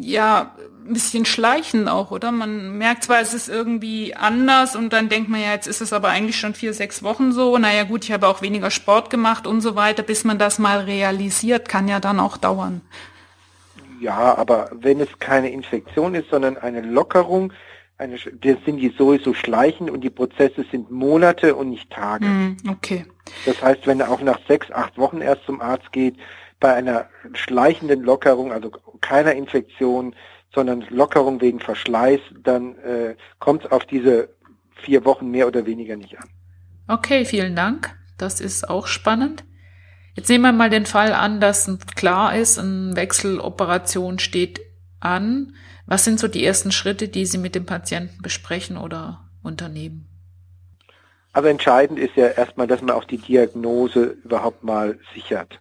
ja 0.00 0.56
ein 0.86 0.92
bisschen 0.92 1.24
schleichend 1.24 1.88
auch, 1.88 2.10
oder? 2.10 2.30
Man 2.30 2.76
merkt 2.78 3.04
zwar, 3.04 3.20
es 3.20 3.34
ist 3.34 3.48
irgendwie 3.48 4.14
anders 4.14 4.76
und 4.76 4.92
dann 4.92 5.08
denkt 5.08 5.28
man 5.28 5.40
ja, 5.40 5.52
jetzt 5.52 5.66
ist 5.66 5.80
es 5.80 5.92
aber 5.92 6.08
eigentlich 6.08 6.38
schon 6.38 6.54
vier, 6.54 6.74
sechs 6.74 7.02
Wochen 7.02 7.32
so. 7.32 7.56
Naja 7.58 7.84
gut, 7.84 8.04
ich 8.04 8.12
habe 8.12 8.28
auch 8.28 8.42
weniger 8.42 8.70
Sport 8.70 9.10
gemacht 9.10 9.46
und 9.46 9.60
so 9.60 9.76
weiter, 9.76 10.02
bis 10.02 10.24
man 10.24 10.38
das 10.38 10.58
mal 10.58 10.80
realisiert, 10.80 11.68
kann 11.68 11.88
ja 11.88 12.00
dann 12.00 12.20
auch 12.20 12.36
dauern. 12.36 12.82
Ja, 14.00 14.36
aber 14.36 14.70
wenn 14.72 15.00
es 15.00 15.08
keine 15.18 15.50
Infektion 15.50 16.14
ist, 16.14 16.28
sondern 16.30 16.58
eine 16.58 16.82
Lockerung, 16.82 17.52
eine, 17.96 18.16
das 18.16 18.56
sind 18.66 18.78
die 18.78 18.92
sowieso 18.98 19.32
schleichend 19.34 19.90
und 19.90 20.02
die 20.02 20.10
Prozesse 20.10 20.64
sind 20.70 20.90
Monate 20.90 21.54
und 21.54 21.70
nicht 21.70 21.90
Tage. 21.90 22.26
Mm, 22.26 22.56
okay. 22.68 23.06
Das 23.46 23.62
heißt, 23.62 23.86
wenn 23.86 24.00
er 24.00 24.10
auch 24.10 24.20
nach 24.20 24.40
sechs, 24.46 24.70
acht 24.70 24.98
Wochen 24.98 25.20
erst 25.20 25.44
zum 25.46 25.60
Arzt 25.60 25.92
geht, 25.92 26.16
bei 26.60 26.74
einer 26.74 27.08
schleichenden 27.34 28.02
Lockerung, 28.02 28.52
also 28.52 28.70
keiner 29.00 29.34
Infektion, 29.34 30.14
sondern 30.54 30.82
Lockerung 30.90 31.40
wegen 31.40 31.60
Verschleiß, 31.60 32.20
dann 32.42 32.76
äh, 32.78 33.16
kommt 33.38 33.64
es 33.64 33.72
auf 33.72 33.84
diese 33.84 34.28
vier 34.76 35.04
Wochen 35.04 35.30
mehr 35.30 35.46
oder 35.46 35.66
weniger 35.66 35.96
nicht 35.96 36.18
an. 36.18 36.28
Okay, 36.88 37.24
vielen 37.24 37.56
Dank. 37.56 37.96
Das 38.18 38.40
ist 38.40 38.68
auch 38.68 38.86
spannend. 38.86 39.44
Jetzt 40.14 40.28
nehmen 40.28 40.44
wir 40.44 40.52
mal 40.52 40.70
den 40.70 40.86
Fall 40.86 41.12
an, 41.12 41.40
dass 41.40 41.70
klar 41.96 42.36
ist, 42.36 42.58
eine 42.58 42.94
Wechseloperation 42.94 44.18
steht 44.18 44.60
an. 45.00 45.54
Was 45.86 46.04
sind 46.04 46.20
so 46.20 46.28
die 46.28 46.44
ersten 46.44 46.70
Schritte, 46.70 47.08
die 47.08 47.26
Sie 47.26 47.38
mit 47.38 47.54
dem 47.54 47.66
Patienten 47.66 48.22
besprechen 48.22 48.76
oder 48.76 49.28
unternehmen? 49.42 50.08
Aber 51.32 51.50
entscheidend 51.50 51.98
ist 51.98 52.14
ja 52.14 52.28
erstmal, 52.28 52.68
dass 52.68 52.80
man 52.80 52.94
auch 52.94 53.04
die 53.04 53.18
Diagnose 53.18 54.16
überhaupt 54.24 54.62
mal 54.62 54.98
sichert. 55.14 55.58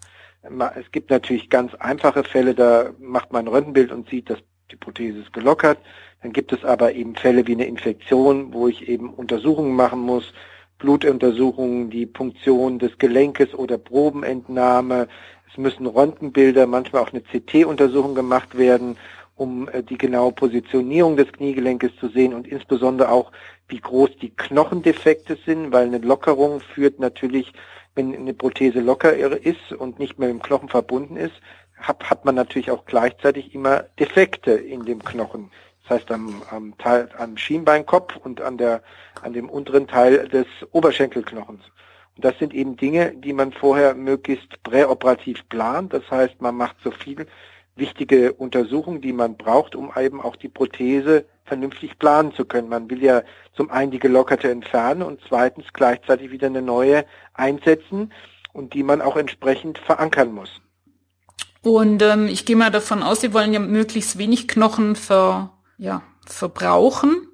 Es 0.76 0.92
gibt 0.92 1.10
natürlich 1.10 1.50
ganz 1.50 1.74
einfache 1.76 2.24
Fälle, 2.24 2.54
da 2.54 2.92
macht 3.00 3.32
man 3.32 3.46
ein 3.46 3.48
Röntgenbild 3.48 3.92
und 3.92 4.08
sieht, 4.08 4.30
dass 4.30 4.38
die 4.72 4.76
Prothese 4.76 5.20
ist 5.20 5.34
gelockert. 5.34 5.78
Dann 6.22 6.34
gibt 6.34 6.54
es 6.54 6.64
aber 6.64 6.94
eben 6.94 7.16
Fälle 7.16 7.46
wie 7.48 7.54
eine 7.54 7.66
Infektion, 7.66 8.54
wo 8.54 8.68
ich 8.68 8.88
eben 8.88 9.10
Untersuchungen 9.14 9.76
machen 9.76 10.00
muss, 10.00 10.34
Blutuntersuchungen, 10.80 11.90
die 11.90 12.06
Punktion 12.06 12.80
des 12.80 12.98
Gelenkes 12.98 13.54
oder 13.54 13.78
Probenentnahme. 13.78 15.08
Es 15.50 15.58
müssen 15.58 15.86
Röntgenbilder, 15.86 16.66
manchmal 16.68 17.04
auch 17.04 17.14
eine 17.14 17.22
CT-Untersuchung 17.22 18.16
gemacht 18.16 18.58
werden, 18.58 18.98
um 19.36 19.68
äh, 19.70 19.84
die 19.84 19.98
genaue 19.98 20.32
Positionierung 20.32 21.18
des 21.18 21.32
Kniegelenkes 21.32 21.92
zu 22.00 22.10
sehen 22.10 22.34
und 22.34 22.48
insbesondere 22.48 23.10
auch, 23.10 23.32
wie 23.68 23.80
groß 23.80 24.18
die 24.22 24.36
Knochendefekte 24.36 25.38
sind, 25.46 25.72
weil 25.72 25.88
eine 25.88 26.00
Lockerung 26.00 26.60
führt 26.60 27.00
natürlich, 27.00 27.54
wenn 27.96 28.14
eine 28.14 28.34
Prothese 28.34 28.80
locker 28.80 29.14
ist 29.14 29.72
und 29.72 30.00
nicht 30.00 30.20
mehr 30.20 30.30
mit 30.30 30.42
dem 30.42 30.44
Knochen 30.44 30.70
verbunden 30.70 31.16
ist, 31.16 31.36
hat, 31.84 32.10
hat 32.10 32.26
man 32.26 32.36
natürlich 32.36 32.72
auch 32.72 32.86
gleichzeitig 32.86 33.54
immer 33.54 33.84
Defekte 34.00 34.52
in 34.52 34.86
dem 34.86 35.04
Knochen. 35.04 35.52
Das 35.84 36.00
heißt 36.00 36.12
am, 36.12 36.42
am, 36.50 36.78
Teil, 36.78 37.10
am 37.18 37.38
Schienbeinkopf 37.38 38.16
und 38.18 38.42
an, 38.42 38.58
der, 38.58 38.82
an 39.22 39.34
dem 39.34 39.50
unteren 39.50 39.88
Teil 39.88 40.28
des 40.30 40.48
Oberschenkelknochens. 40.72 41.64
Und 42.16 42.26
das 42.26 42.38
sind 42.40 42.54
eben 42.54 42.78
Dinge, 42.78 43.14
die 43.16 43.34
man 43.34 43.52
vorher 43.52 43.94
möglichst 43.96 44.64
präoperativ 44.64 45.48
plant. 45.50 45.94
Das 45.94 46.10
heißt, 46.10 46.42
man 46.42 46.56
macht 46.56 46.78
so 46.84 46.92
viel 46.92 47.28
wichtige 47.76 48.34
Untersuchungen, 48.34 49.02
die 49.02 49.14
man 49.14 49.36
braucht, 49.36 49.76
um 49.76 49.92
eben 49.98 50.22
auch 50.22 50.36
die 50.36 50.48
Prothese 50.48 51.26
vernünftig 51.44 51.98
planen 52.00 52.34
zu 52.34 52.46
können. 52.46 52.70
Man 52.70 52.90
will 52.90 53.04
ja 53.04 53.24
zum 53.54 53.70
einen 53.72 53.92
die 53.92 54.00
gelockerte 54.00 54.50
entfernen 54.50 55.02
und 55.02 55.20
zweitens 55.28 55.66
gleichzeitig 55.74 56.32
wieder 56.32 56.48
eine 56.48 56.62
neue 56.62 57.06
einsetzen 57.34 58.14
und 58.54 58.74
die 58.74 58.84
man 58.84 59.02
auch 59.02 59.18
entsprechend 59.18 59.80
verankern 59.80 60.32
muss. 60.32 60.62
Und 61.64 62.02
ähm, 62.02 62.28
ich 62.28 62.46
gehe 62.46 62.56
mal 62.56 62.72
davon 62.72 63.02
aus, 63.02 63.22
Sie 63.22 63.34
wollen 63.34 63.54
ja 63.54 63.60
möglichst 63.60 64.18
wenig 64.18 64.48
Knochen 64.48 64.96
ver, 64.96 65.54
ja, 65.78 66.04
verbrauchen. 66.26 67.28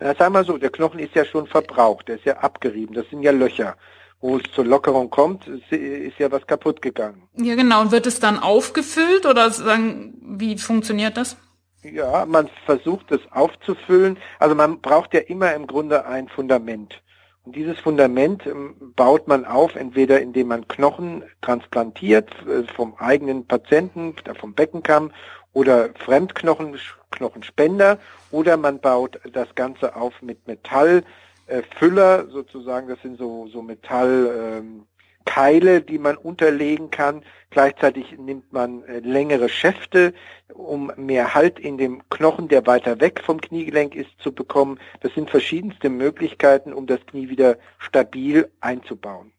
Na, 0.00 0.14
sagen 0.14 0.34
wir 0.34 0.44
so, 0.44 0.58
der 0.58 0.70
Knochen 0.70 0.98
ist 0.98 1.14
ja 1.14 1.24
schon 1.24 1.46
verbraucht, 1.46 2.08
der 2.08 2.16
ist 2.16 2.24
ja 2.24 2.38
abgerieben, 2.38 2.94
das 2.94 3.08
sind 3.10 3.22
ja 3.22 3.30
Löcher. 3.30 3.76
Wo 4.22 4.36
es 4.36 4.42
zur 4.54 4.66
Lockerung 4.66 5.08
kommt, 5.08 5.46
ist 5.46 6.18
ja 6.18 6.30
was 6.30 6.46
kaputt 6.46 6.82
gegangen. 6.82 7.22
Ja, 7.36 7.54
genau. 7.54 7.80
Und 7.80 7.90
wird 7.90 8.06
es 8.06 8.20
dann 8.20 8.38
aufgefüllt 8.38 9.24
oder 9.24 9.50
sagen, 9.50 10.14
wie 10.38 10.58
funktioniert 10.58 11.16
das? 11.16 11.38
Ja, 11.82 12.26
man 12.26 12.50
versucht 12.66 13.10
es 13.12 13.20
aufzufüllen. 13.30 14.18
Also 14.38 14.54
man 14.54 14.80
braucht 14.82 15.14
ja 15.14 15.20
immer 15.20 15.54
im 15.54 15.66
Grunde 15.66 16.04
ein 16.04 16.28
Fundament. 16.28 17.00
Und 17.44 17.56
dieses 17.56 17.78
Fundament 17.78 18.46
ähm, 18.46 18.74
baut 18.96 19.26
man 19.26 19.44
auf, 19.44 19.74
entweder 19.74 20.20
indem 20.20 20.48
man 20.48 20.68
Knochen 20.68 21.24
transplantiert 21.40 22.30
äh, 22.46 22.64
vom 22.74 22.94
eigenen 22.98 23.46
Patienten, 23.46 24.14
vom 24.38 24.54
Beckenkamm 24.54 25.10
oder 25.52 25.90
Fremdknochen, 25.94 26.78
Knochenspender 27.10 27.98
oder 28.30 28.56
man 28.56 28.80
baut 28.80 29.20
das 29.32 29.54
Ganze 29.54 29.96
auf 29.96 30.22
mit 30.22 30.46
Metallfüller 30.46 32.26
sozusagen, 32.28 32.88
das 32.88 33.00
sind 33.02 33.18
so, 33.18 33.48
so 33.48 33.62
Metall, 33.62 34.58
ähm, 34.60 34.86
Keile, 35.24 35.82
die 35.82 35.98
man 35.98 36.16
unterlegen 36.16 36.90
kann. 36.90 37.22
Gleichzeitig 37.50 38.16
nimmt 38.18 38.52
man 38.52 38.82
äh, 38.84 39.00
längere 39.00 39.48
Schäfte, 39.48 40.14
um 40.52 40.92
mehr 40.96 41.34
Halt 41.34 41.58
in 41.58 41.78
dem 41.78 42.02
Knochen, 42.10 42.48
der 42.48 42.66
weiter 42.66 43.00
weg 43.00 43.22
vom 43.24 43.40
Kniegelenk 43.40 43.94
ist, 43.94 44.10
zu 44.18 44.32
bekommen. 44.32 44.78
Das 45.00 45.12
sind 45.14 45.30
verschiedenste 45.30 45.88
Möglichkeiten, 45.88 46.72
um 46.72 46.86
das 46.86 47.00
Knie 47.06 47.28
wieder 47.28 47.58
stabil 47.78 48.50
einzubauen. 48.60 49.32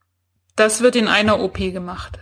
Das 0.55 0.81
wird 0.81 0.95
in 0.95 1.07
einer 1.07 1.39
OP 1.41 1.57
gemacht. 1.57 2.19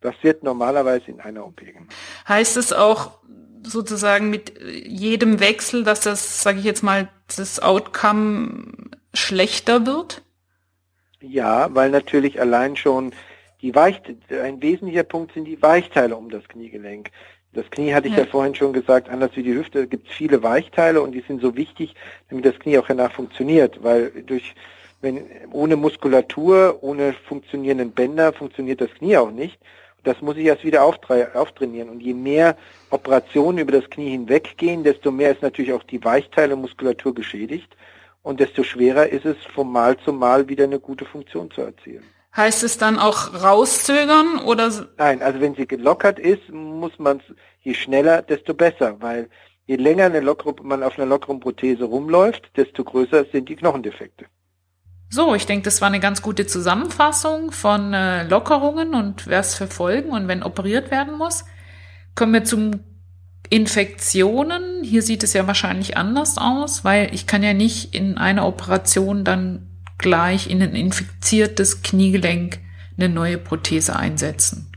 Das 0.00 0.14
wird 0.22 0.42
normalerweise 0.42 1.10
in 1.10 1.20
einer 1.20 1.46
OP 1.46 1.58
gemacht. 1.58 1.94
Heißt 2.28 2.56
es 2.56 2.72
auch 2.72 3.18
sozusagen 3.62 4.30
mit 4.30 4.52
jedem 4.60 5.40
Wechsel, 5.40 5.82
dass 5.82 6.00
das, 6.00 6.42
sage 6.42 6.58
ich 6.58 6.64
jetzt 6.64 6.82
mal, 6.82 7.08
das 7.34 7.60
Outcome 7.60 8.72
schlechter 9.14 9.86
wird? 9.86 10.22
Ja, 11.20 11.74
weil 11.74 11.90
natürlich 11.90 12.40
allein 12.40 12.76
schon 12.76 13.12
die 13.62 13.74
Weich 13.74 14.02
ein 14.30 14.60
wesentlicher 14.60 15.02
Punkt 15.02 15.32
sind 15.32 15.44
die 15.46 15.60
Weichteile 15.62 16.16
um 16.16 16.30
das 16.30 16.46
Kniegelenk. 16.48 17.10
Das 17.52 17.70
Knie 17.70 17.94
hatte 17.94 18.08
ich 18.08 18.14
ja, 18.14 18.24
ja 18.24 18.26
vorhin 18.26 18.54
schon 18.54 18.74
gesagt, 18.74 19.08
anders 19.08 19.30
wie 19.34 19.42
die 19.42 19.54
Hüfte 19.54 19.86
gibt 19.86 20.08
es 20.08 20.14
viele 20.14 20.42
Weichteile 20.42 21.00
und 21.00 21.12
die 21.12 21.24
sind 21.26 21.40
so 21.40 21.56
wichtig, 21.56 21.94
damit 22.28 22.44
das 22.44 22.58
Knie 22.58 22.78
auch 22.78 22.86
danach 22.86 23.12
funktioniert, 23.12 23.82
weil 23.82 24.10
durch 24.26 24.54
wenn 25.00 25.24
ohne 25.52 25.76
Muskulatur, 25.76 26.78
ohne 26.82 27.12
funktionierenden 27.12 27.92
Bänder 27.92 28.32
funktioniert 28.32 28.80
das 28.80 28.92
Knie 28.94 29.16
auch 29.16 29.30
nicht. 29.30 29.58
Das 30.04 30.20
muss 30.22 30.36
ich 30.36 30.44
erst 30.46 30.64
wieder 30.64 30.84
auftrainieren. 30.84 31.88
Und 31.88 32.00
je 32.00 32.14
mehr 32.14 32.56
Operationen 32.90 33.58
über 33.58 33.72
das 33.72 33.90
Knie 33.90 34.10
hinweggehen, 34.10 34.84
desto 34.84 35.10
mehr 35.10 35.32
ist 35.32 35.42
natürlich 35.42 35.72
auch 35.72 35.82
die 35.82 36.02
Weichteile 36.04 36.56
Muskulatur 36.56 37.14
geschädigt 37.14 37.76
und 38.26 38.40
desto 38.40 38.64
schwerer 38.64 39.08
ist 39.08 39.24
es, 39.24 39.36
vom 39.54 39.70
Mal 39.70 39.96
zu 39.98 40.12
Mal 40.12 40.48
wieder 40.48 40.64
eine 40.64 40.80
gute 40.80 41.04
Funktion 41.04 41.48
zu 41.52 41.60
erzielen. 41.60 42.02
Heißt 42.36 42.64
es 42.64 42.76
dann 42.76 42.98
auch 42.98 43.40
rauszögern 43.40 44.40
oder? 44.40 44.68
Nein, 44.98 45.22
also 45.22 45.40
wenn 45.40 45.54
sie 45.54 45.64
gelockert 45.64 46.18
ist, 46.18 46.42
muss 46.50 46.98
man 46.98 47.22
je 47.60 47.72
schneller, 47.72 48.22
desto 48.22 48.52
besser, 48.52 48.96
weil 49.00 49.30
je 49.66 49.76
länger 49.76 50.06
eine 50.06 50.18
lockere, 50.18 50.56
man 50.64 50.82
auf 50.82 50.98
einer 50.98 51.06
lockeren 51.06 51.38
Prothese 51.38 51.84
rumläuft, 51.84 52.50
desto 52.56 52.82
größer 52.82 53.26
sind 53.30 53.48
die 53.48 53.54
Knochendefekte. 53.54 54.26
So, 55.08 55.36
ich 55.36 55.46
denke, 55.46 55.62
das 55.62 55.80
war 55.80 55.86
eine 55.86 56.00
ganz 56.00 56.20
gute 56.20 56.48
Zusammenfassung 56.48 57.52
von 57.52 57.94
äh, 57.94 58.24
Lockerungen 58.24 58.96
und 58.96 59.30
was 59.30 59.54
für 59.54 59.68
Folgen 59.68 60.10
und 60.10 60.26
wenn 60.26 60.42
operiert 60.42 60.90
werden 60.90 61.16
muss. 61.16 61.44
Kommen 62.16 62.32
wir 62.32 62.42
zum 62.42 62.80
Infektionen, 63.50 64.82
hier 64.82 65.02
sieht 65.02 65.22
es 65.22 65.32
ja 65.32 65.46
wahrscheinlich 65.46 65.96
anders 65.96 66.38
aus, 66.38 66.84
weil 66.84 67.14
ich 67.14 67.26
kann 67.26 67.42
ja 67.42 67.54
nicht 67.54 67.94
in 67.94 68.18
einer 68.18 68.46
Operation 68.46 69.24
dann 69.24 69.66
gleich 69.98 70.50
in 70.50 70.62
ein 70.62 70.74
infiziertes 70.74 71.82
Kniegelenk 71.82 72.58
eine 72.98 73.08
neue 73.08 73.38
Prothese 73.38 73.96
einsetzen. 73.96 74.70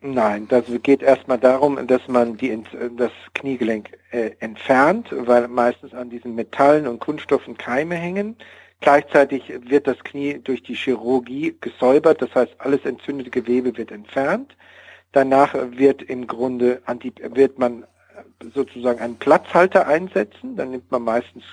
Nein, 0.00 0.46
das 0.48 0.64
geht 0.82 1.02
erstmal 1.02 1.38
darum, 1.38 1.86
dass 1.86 2.06
man 2.08 2.36
die, 2.36 2.62
das 2.98 3.10
Kniegelenk 3.32 3.90
äh, 4.10 4.32
entfernt, 4.40 5.08
weil 5.10 5.48
meistens 5.48 5.94
an 5.94 6.10
diesen 6.10 6.34
Metallen 6.34 6.86
und 6.86 7.00
Kunststoffen 7.00 7.56
Keime 7.56 7.94
hängen. 7.94 8.36
Gleichzeitig 8.80 9.50
wird 9.66 9.86
das 9.86 9.98
Knie 10.04 10.40
durch 10.44 10.62
die 10.62 10.74
Chirurgie 10.74 11.56
gesäubert, 11.58 12.20
das 12.20 12.34
heißt 12.34 12.52
alles 12.58 12.84
entzündete 12.84 13.30
Gewebe 13.30 13.74
wird 13.78 13.90
entfernt. 13.90 14.54
Danach 15.14 15.54
wird 15.54 16.02
im 16.02 16.26
Grunde 16.26 16.82
wird 16.86 17.56
man 17.56 17.86
sozusagen 18.52 18.98
einen 18.98 19.16
Platzhalter 19.16 19.86
einsetzen. 19.86 20.56
Dann 20.56 20.72
nimmt 20.72 20.90
man 20.90 21.02
meistens 21.02 21.44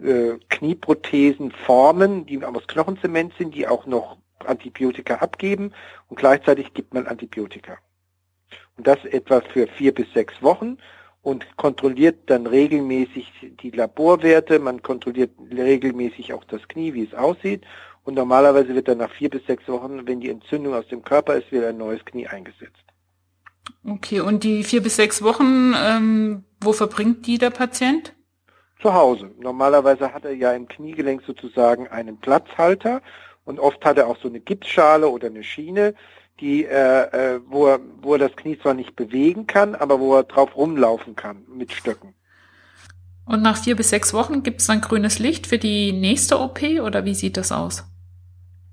äh, 0.00 0.38
Knieprothesenformen, 0.48 2.24
die 2.24 2.42
aus 2.42 2.66
Knochenzement 2.66 3.34
sind, 3.36 3.54
die 3.54 3.68
auch 3.68 3.84
noch 3.84 4.16
Antibiotika 4.46 5.16
abgeben 5.16 5.72
und 6.08 6.18
gleichzeitig 6.18 6.72
gibt 6.72 6.94
man 6.94 7.06
Antibiotika. 7.06 7.76
Und 8.78 8.86
das 8.86 9.04
etwa 9.04 9.42
für 9.42 9.66
vier 9.66 9.92
bis 9.92 10.10
sechs 10.14 10.42
Wochen 10.42 10.78
und 11.20 11.46
kontrolliert 11.58 12.30
dann 12.30 12.46
regelmäßig 12.46 13.30
die 13.62 13.70
Laborwerte, 13.72 14.58
man 14.58 14.80
kontrolliert 14.80 15.32
regelmäßig 15.50 16.32
auch 16.32 16.44
das 16.44 16.66
Knie, 16.66 16.94
wie 16.94 17.04
es 17.04 17.12
aussieht 17.12 17.62
und 18.04 18.14
normalerweise 18.14 18.74
wird 18.74 18.88
dann 18.88 18.98
nach 18.98 19.12
vier 19.12 19.28
bis 19.28 19.44
sechs 19.44 19.68
Wochen, 19.68 20.06
wenn 20.06 20.20
die 20.20 20.30
Entzündung 20.30 20.72
aus 20.72 20.88
dem 20.88 21.02
Körper 21.02 21.34
ist, 21.34 21.52
wieder 21.52 21.68
ein 21.68 21.76
neues 21.76 22.02
Knie 22.06 22.26
eingesetzt. 22.26 22.82
Okay, 23.84 24.20
und 24.20 24.44
die 24.44 24.64
vier 24.64 24.82
bis 24.82 24.96
sechs 24.96 25.22
Wochen, 25.22 25.74
ähm, 25.76 26.44
wo 26.60 26.72
verbringt 26.72 27.26
die 27.26 27.38
der 27.38 27.50
Patient? 27.50 28.14
Zu 28.80 28.94
Hause. 28.94 29.30
Normalerweise 29.38 30.12
hat 30.12 30.24
er 30.24 30.34
ja 30.34 30.52
im 30.52 30.68
Kniegelenk 30.68 31.22
sozusagen 31.26 31.88
einen 31.88 32.18
Platzhalter 32.18 33.02
und 33.44 33.58
oft 33.58 33.84
hat 33.84 33.98
er 33.98 34.06
auch 34.06 34.16
so 34.20 34.28
eine 34.28 34.40
Gipsschale 34.40 35.08
oder 35.08 35.28
eine 35.28 35.42
Schiene, 35.42 35.94
die, 36.40 36.64
äh, 36.64 37.34
äh, 37.34 37.40
wo, 37.48 37.66
er, 37.66 37.80
wo 38.00 38.14
er 38.14 38.18
das 38.18 38.36
Knie 38.36 38.58
zwar 38.58 38.74
nicht 38.74 38.96
bewegen 38.96 39.46
kann, 39.46 39.74
aber 39.74 40.00
wo 40.00 40.16
er 40.16 40.24
drauf 40.24 40.56
rumlaufen 40.56 41.14
kann 41.14 41.44
mit 41.48 41.72
Stöcken. 41.72 42.14
Und 43.24 43.42
nach 43.42 43.56
vier 43.56 43.76
bis 43.76 43.90
sechs 43.90 44.12
Wochen 44.14 44.42
gibt 44.42 44.60
es 44.60 44.66
dann 44.66 44.80
grünes 44.80 45.18
Licht 45.18 45.46
für 45.46 45.58
die 45.58 45.92
nächste 45.92 46.40
OP 46.40 46.62
oder 46.82 47.04
wie 47.04 47.14
sieht 47.14 47.36
das 47.36 47.52
aus? 47.52 47.84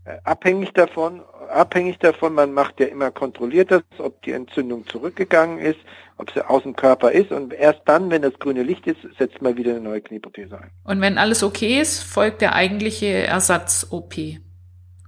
Äh, 0.06 0.18
abhängig 0.24 0.74
davon, 0.74 1.22
abhängig 1.50 2.00
davon, 2.00 2.34
man 2.34 2.53
macht 2.53 2.79
ja 2.79 2.88
immer 2.88 3.12
kontrolliert 3.12 3.72
das, 3.72 3.84
ob 3.98 4.22
die 4.24 4.32
Entzündung 4.32 4.86
zurückgegangen 4.88 5.60
ist, 5.60 5.79
ob 6.18 6.32
sie 6.32 6.48
aus 6.48 6.63
dem 6.63 6.75
Körper 6.75 7.12
ist 7.12 7.32
und 7.32 7.53
erst 7.53 7.82
dann, 7.86 8.10
wenn 8.10 8.22
das 8.22 8.38
grüne 8.39 8.63
Licht 8.63 8.88
ist, 8.88 9.00
setzt 9.18 9.41
man 9.41 9.58
wieder 9.58 9.72
eine 9.72 9.82
neue 9.82 10.01
Knieprothese 10.01 10.60
ein. 10.60 10.72
Und 10.84 11.01
wenn 11.01 11.18
alles 11.18 11.44
okay 11.44 11.79
ist, 11.79 12.03
folgt 12.03 12.41
der 12.41 12.53
eigentliche 12.56 13.08
Ersatz-OP 13.08 14.15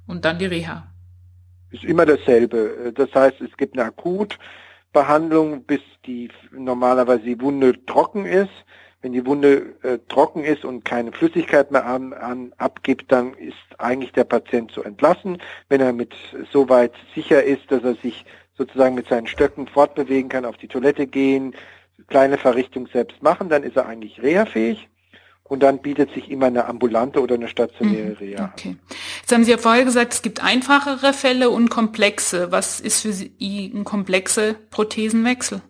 und 0.08 0.26
dann 0.26 0.40
die 0.40 0.46
Reha. 0.46 0.88
Ist 1.72 1.84
immer 1.84 2.06
dasselbe. 2.06 2.92
Das 2.96 3.14
heißt, 3.14 3.40
es 3.42 3.56
gibt 3.58 3.78
eine 3.78 3.88
Akutbehandlung, 3.88 5.64
bis 5.64 5.80
die 6.06 6.30
normalerweise 6.52 7.24
die 7.24 7.40
Wunde 7.40 7.86
trocken 7.86 8.26
ist. 8.26 8.52
Wenn 9.02 9.14
die 9.14 9.26
Wunde 9.26 9.74
äh, 9.82 9.98
trocken 10.10 10.44
ist 10.44 10.64
und 10.64 10.86
keine 10.86 11.12
Flüssigkeit 11.12 11.72
mehr 11.72 11.86
an, 11.86 12.14
an, 12.14 12.54
abgibt, 12.58 13.12
dann 13.12 13.34
ist 13.34 13.56
eigentlich 13.80 14.12
der 14.12 14.26
Patient 14.26 14.72
zu 14.72 14.84
entlassen. 14.84 15.42
Wenn 15.70 15.82
er 15.82 15.92
mit 15.92 16.14
so 16.52 16.70
weit 16.70 16.94
sicher 17.16 17.44
ist, 17.44 17.72
dass 17.72 17.84
er 17.84 17.96
sich 17.96 18.26
sozusagen 18.56 18.94
mit 18.94 19.08
seinen 19.08 19.28
Stöcken 19.28 19.68
fortbewegen 19.68 20.30
kann, 20.30 20.46
auf 20.46 20.58
die 20.58 20.68
Toilette 20.68 21.08
gehen, 21.08 21.56
kleine 22.08 22.38
Verrichtung 22.38 22.88
selbst 22.88 23.24
machen, 23.24 23.50
dann 23.50 23.64
ist 23.64 23.76
er 23.76 23.88
eigentlich 23.88 24.22
reha-fähig. 24.22 24.88
Und 25.44 25.64
dann 25.64 25.82
bietet 25.82 26.14
sich 26.14 26.32
immer 26.32 26.46
eine 26.46 26.64
ambulante 26.66 27.20
oder 27.22 27.36
eine 27.36 27.50
stationäre 27.50 28.12
mhm. 28.12 28.16
Reha. 28.16 28.54
Okay. 28.56 28.78
Jetzt 29.20 29.34
haben 29.34 29.44
Sie 29.44 29.52
ja 29.52 29.58
vorher 29.58 29.84
gesagt, 29.84 30.14
es 30.14 30.22
gibt 30.22 30.42
einfachere 30.42 31.12
Fälle 31.12 31.50
und 31.50 31.70
komplexe. 31.70 32.54
Was 32.54 32.80
ist 32.80 33.02
für 33.02 33.12
Sie 33.12 33.34
ein 33.74 33.84
komplexe 33.84 34.56
Prothesenwechsel? 34.70 35.62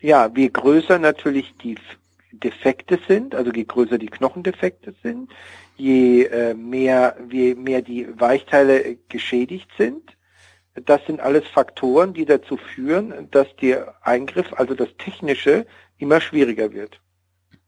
Ja, 0.00 0.30
je 0.36 0.50
größer 0.50 0.98
natürlich 0.98 1.54
die 1.62 1.76
Defekte 2.32 2.98
sind, 3.06 3.34
also 3.34 3.52
je 3.52 3.64
größer 3.64 3.98
die 3.98 4.06
Knochendefekte 4.06 4.94
sind, 5.02 5.30
je 5.76 6.24
äh, 6.24 6.54
mehr, 6.54 7.16
je 7.30 7.54
mehr 7.54 7.82
die 7.82 8.08
Weichteile 8.18 8.96
geschädigt 9.08 9.68
sind, 9.76 10.16
das 10.74 11.04
sind 11.06 11.20
alles 11.20 11.46
Faktoren, 11.48 12.14
die 12.14 12.24
dazu 12.24 12.56
führen, 12.56 13.28
dass 13.30 13.54
der 13.56 13.94
Eingriff, 14.02 14.52
also 14.54 14.74
das 14.74 14.88
Technische, 14.96 15.66
immer 15.98 16.20
schwieriger 16.20 16.72
wird. 16.72 17.00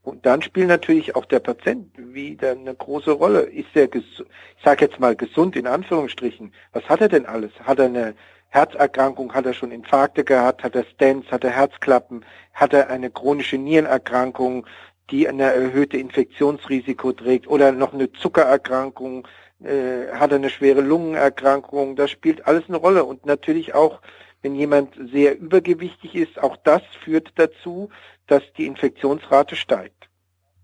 Und 0.02 0.26
dann 0.26 0.42
spielt 0.42 0.68
natürlich 0.68 1.16
auch 1.16 1.24
der 1.24 1.40
Patient 1.40 1.90
wieder 1.96 2.50
eine 2.50 2.74
große 2.74 3.10
Rolle. 3.10 3.40
Ist 3.40 3.74
er, 3.74 3.94
ich 3.94 4.22
sage 4.62 4.84
jetzt 4.84 5.00
mal 5.00 5.16
gesund 5.16 5.56
in 5.56 5.66
Anführungsstrichen. 5.66 6.52
Was 6.72 6.84
hat 6.90 7.00
er 7.00 7.08
denn 7.08 7.24
alles? 7.24 7.52
Hat 7.60 7.78
er 7.78 7.86
eine 7.86 8.14
Herzerkrankung? 8.54 9.34
Hat 9.34 9.46
er 9.46 9.54
schon 9.54 9.72
Infarkte 9.72 10.24
gehabt? 10.24 10.62
Hat 10.62 10.76
er 10.76 10.84
Stents? 10.84 11.30
Hat 11.30 11.42
er 11.44 11.50
Herzklappen? 11.50 12.24
Hat 12.52 12.72
er 12.72 12.88
eine 12.88 13.10
chronische 13.10 13.58
Nierenerkrankung, 13.58 14.66
die 15.10 15.28
ein 15.28 15.40
erhöhte 15.40 15.96
Infektionsrisiko 15.96 17.12
trägt? 17.12 17.48
Oder 17.48 17.72
noch 17.72 17.92
eine 17.92 18.12
Zuckererkrankung? 18.12 19.26
Äh, 19.62 20.12
hat 20.12 20.30
er 20.30 20.36
eine 20.36 20.50
schwere 20.50 20.82
Lungenerkrankung? 20.82 21.96
Das 21.96 22.10
spielt 22.12 22.46
alles 22.46 22.64
eine 22.68 22.76
Rolle. 22.76 23.04
Und 23.04 23.26
natürlich 23.26 23.74
auch 23.74 24.00
wenn 24.42 24.54
jemand 24.54 24.94
sehr 25.10 25.38
übergewichtig 25.38 26.14
ist, 26.14 26.40
auch 26.40 26.56
das 26.64 26.82
führt 27.02 27.32
dazu, 27.36 27.88
dass 28.26 28.42
die 28.58 28.66
Infektionsrate 28.66 29.56
steigt. 29.56 30.10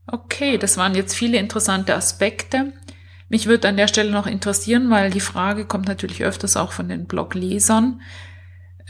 Okay, 0.06 0.58
das 0.58 0.76
waren 0.76 0.94
jetzt 0.94 1.14
viele 1.14 1.38
interessante 1.38 1.94
Aspekte. 1.94 2.74
Mich 3.30 3.46
würde 3.46 3.68
an 3.68 3.76
der 3.76 3.86
Stelle 3.86 4.10
noch 4.10 4.26
interessieren, 4.26 4.90
weil 4.90 5.10
die 5.10 5.20
Frage 5.20 5.64
kommt 5.64 5.86
natürlich 5.86 6.24
öfters 6.24 6.56
auch 6.56 6.72
von 6.72 6.88
den 6.88 7.06
Bloglesern. 7.06 8.02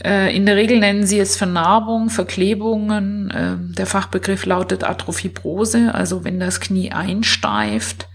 Äh, 0.02 0.34
in 0.34 0.46
der 0.46 0.56
Regel 0.56 0.80
nennen 0.80 1.06
sie 1.06 1.20
es 1.20 1.36
Vernarbung, 1.36 2.08
Verklebungen. 2.08 3.30
Ähm, 3.36 3.74
der 3.76 3.84
Fachbegriff 3.84 4.46
lautet 4.46 4.82
Atrophibrose, 4.82 5.94
also 5.94 6.24
wenn 6.24 6.40
das 6.40 6.58
Knie 6.58 6.90
einsteift. 6.90 8.08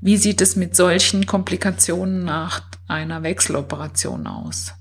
Wie 0.00 0.16
sieht 0.16 0.40
es 0.40 0.56
mit 0.56 0.74
solchen 0.74 1.26
Komplikationen 1.26 2.24
nach 2.24 2.62
einer 2.88 3.22
Wechseloperation 3.22 4.26
aus? 4.26 4.74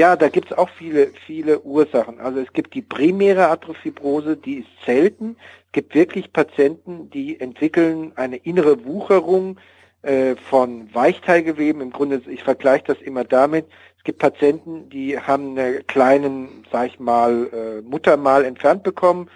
Ja, 0.00 0.16
da 0.16 0.30
gibt 0.30 0.50
es 0.50 0.56
auch 0.56 0.70
viele, 0.70 1.08
viele 1.26 1.60
Ursachen. 1.60 2.20
Also 2.20 2.40
es 2.40 2.50
gibt 2.54 2.72
die 2.72 2.80
primäre 2.80 3.48
Atrophibrose, 3.48 4.34
die 4.34 4.60
ist 4.60 4.68
selten. 4.86 5.36
Es 5.66 5.72
gibt 5.72 5.94
wirklich 5.94 6.32
Patienten, 6.32 7.10
die 7.10 7.38
entwickeln 7.38 8.12
eine 8.16 8.38
innere 8.38 8.86
Wucherung 8.86 9.58
äh, 10.00 10.36
von 10.36 10.88
Weichteilgeweben. 10.94 11.82
Im 11.82 11.90
Grunde, 11.90 12.22
ich 12.30 12.42
vergleiche 12.42 12.84
das 12.86 13.02
immer 13.02 13.24
damit. 13.24 13.66
Es 13.98 14.04
gibt 14.04 14.20
Patienten, 14.20 14.88
die 14.88 15.20
haben 15.20 15.58
einen 15.58 15.86
kleinen, 15.86 16.64
sag 16.72 16.86
ich 16.86 16.98
mal, 16.98 17.50
äh, 17.52 17.82
Muttermal 17.82 18.46
entfernt 18.46 18.82
bekommen 18.82 19.28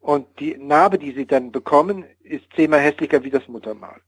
und 0.00 0.26
die 0.40 0.56
Narbe, 0.56 0.98
die 0.98 1.12
sie 1.12 1.26
dann 1.26 1.52
bekommen, 1.52 2.04
ist 2.24 2.44
zehnmal 2.56 2.80
hässlicher 2.80 3.22
wie 3.22 3.30
das 3.30 3.46
Muttermal 3.46 4.00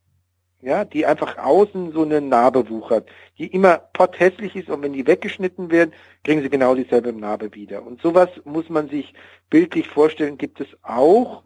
ja, 0.62 0.84
die 0.84 1.06
einfach 1.06 1.38
außen 1.38 1.92
so 1.92 2.02
eine 2.02 2.20
Narbe 2.20 2.68
wuchert, 2.68 3.08
die 3.38 3.46
immer 3.46 3.78
potthässlich 3.78 4.54
ist 4.56 4.68
und 4.68 4.82
wenn 4.82 4.92
die 4.92 5.06
weggeschnitten 5.06 5.70
werden, 5.70 5.92
kriegen 6.22 6.42
sie 6.42 6.50
genau 6.50 6.74
dieselbe 6.74 7.12
Narbe 7.12 7.54
wieder. 7.54 7.84
Und 7.84 8.02
sowas 8.02 8.28
muss 8.44 8.68
man 8.68 8.88
sich 8.88 9.14
bildlich 9.48 9.88
vorstellen, 9.88 10.38
gibt 10.38 10.60
es 10.60 10.68
auch 10.82 11.42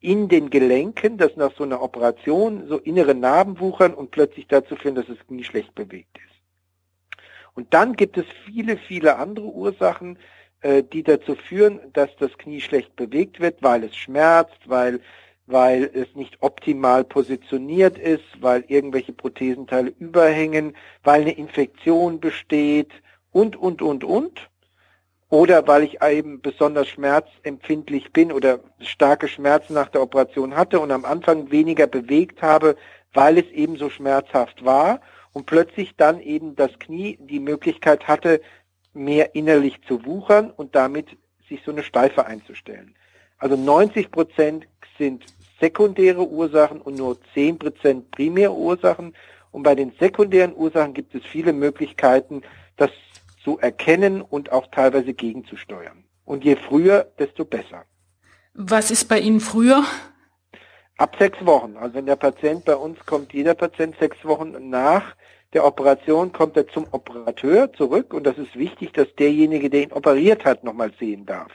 in 0.00 0.28
den 0.28 0.50
Gelenken, 0.50 1.18
dass 1.18 1.36
nach 1.36 1.54
so 1.56 1.64
einer 1.64 1.82
Operation 1.82 2.68
so 2.68 2.78
innere 2.78 3.14
Narben 3.14 3.58
wuchern 3.60 3.94
und 3.94 4.10
plötzlich 4.10 4.46
dazu 4.48 4.76
führen, 4.76 4.94
dass 4.94 5.06
das 5.06 5.18
Knie 5.26 5.44
schlecht 5.44 5.74
bewegt 5.74 6.18
ist. 6.18 6.34
Und 7.54 7.72
dann 7.72 7.94
gibt 7.94 8.18
es 8.18 8.26
viele, 8.44 8.76
viele 8.76 9.16
andere 9.16 9.46
Ursachen, 9.46 10.18
äh, 10.60 10.82
die 10.82 11.02
dazu 11.02 11.34
führen, 11.34 11.80
dass 11.92 12.10
das 12.16 12.36
Knie 12.36 12.60
schlecht 12.60 12.96
bewegt 12.96 13.40
wird, 13.40 13.62
weil 13.62 13.84
es 13.84 13.96
schmerzt, 13.96 14.58
weil 14.66 15.00
weil 15.46 15.90
es 15.92 16.14
nicht 16.14 16.38
optimal 16.40 17.04
positioniert 17.04 17.98
ist, 17.98 18.24
weil 18.40 18.64
irgendwelche 18.68 19.12
Prothesenteile 19.12 19.92
überhängen, 19.98 20.76
weil 21.02 21.22
eine 21.22 21.32
Infektion 21.32 22.20
besteht 22.20 22.90
und, 23.30 23.56
und, 23.56 23.82
und, 23.82 24.04
und. 24.04 24.50
Oder 25.28 25.66
weil 25.66 25.82
ich 25.82 26.02
eben 26.02 26.40
besonders 26.40 26.88
schmerzempfindlich 26.88 28.12
bin 28.12 28.30
oder 28.30 28.60
starke 28.80 29.26
Schmerzen 29.26 29.74
nach 29.74 29.88
der 29.88 30.02
Operation 30.02 30.54
hatte 30.54 30.78
und 30.80 30.92
am 30.92 31.04
Anfang 31.04 31.50
weniger 31.50 31.86
bewegt 31.86 32.40
habe, 32.40 32.76
weil 33.12 33.38
es 33.38 33.50
eben 33.50 33.76
so 33.76 33.90
schmerzhaft 33.90 34.64
war 34.64 35.00
und 35.32 35.46
plötzlich 35.46 35.96
dann 35.96 36.20
eben 36.20 36.56
das 36.56 36.78
Knie 36.78 37.18
die 37.20 37.40
Möglichkeit 37.40 38.06
hatte, 38.06 38.40
mehr 38.92 39.34
innerlich 39.34 39.80
zu 39.88 40.04
wuchern 40.04 40.50
und 40.50 40.74
damit 40.74 41.16
sich 41.48 41.60
so 41.64 41.72
eine 41.72 41.82
Steife 41.82 42.26
einzustellen. 42.26 42.94
Also 43.38 43.56
90 43.56 44.10
Prozent 44.10 44.66
sind 44.98 45.24
sekundäre 45.60 46.26
Ursachen 46.26 46.80
und 46.80 46.96
nur 46.96 47.18
10 47.34 47.58
Prozent 47.58 48.10
primäre 48.10 48.52
Ursachen. 48.52 49.14
Und 49.50 49.62
bei 49.62 49.74
den 49.74 49.92
sekundären 50.00 50.54
Ursachen 50.54 50.94
gibt 50.94 51.14
es 51.14 51.24
viele 51.24 51.52
Möglichkeiten, 51.52 52.42
das 52.76 52.90
zu 53.42 53.58
erkennen 53.58 54.20
und 54.22 54.52
auch 54.52 54.66
teilweise 54.68 55.14
gegenzusteuern. 55.14 56.04
Und 56.24 56.44
je 56.44 56.56
früher, 56.56 57.12
desto 57.18 57.44
besser. 57.44 57.84
Was 58.54 58.90
ist 58.90 59.08
bei 59.08 59.20
Ihnen 59.20 59.40
früher? 59.40 59.84
Ab 60.96 61.16
sechs 61.18 61.44
Wochen. 61.44 61.76
Also 61.76 61.94
wenn 61.94 62.06
der 62.06 62.16
Patient 62.16 62.64
bei 62.64 62.76
uns 62.76 62.98
kommt, 63.04 63.32
jeder 63.32 63.54
Patient 63.54 63.96
sechs 63.98 64.24
Wochen 64.24 64.70
nach 64.70 65.14
der 65.52 65.64
Operation 65.64 66.32
kommt 66.32 66.56
er 66.56 66.66
zum 66.68 66.86
Operateur 66.90 67.72
zurück 67.74 68.12
und 68.12 68.24
das 68.24 68.38
ist 68.38 68.56
wichtig, 68.56 68.92
dass 68.92 69.06
derjenige, 69.16 69.70
der 69.70 69.82
ihn 69.82 69.92
operiert 69.92 70.44
hat, 70.44 70.64
nochmal 70.64 70.92
sehen 70.98 71.26
darf 71.26 71.52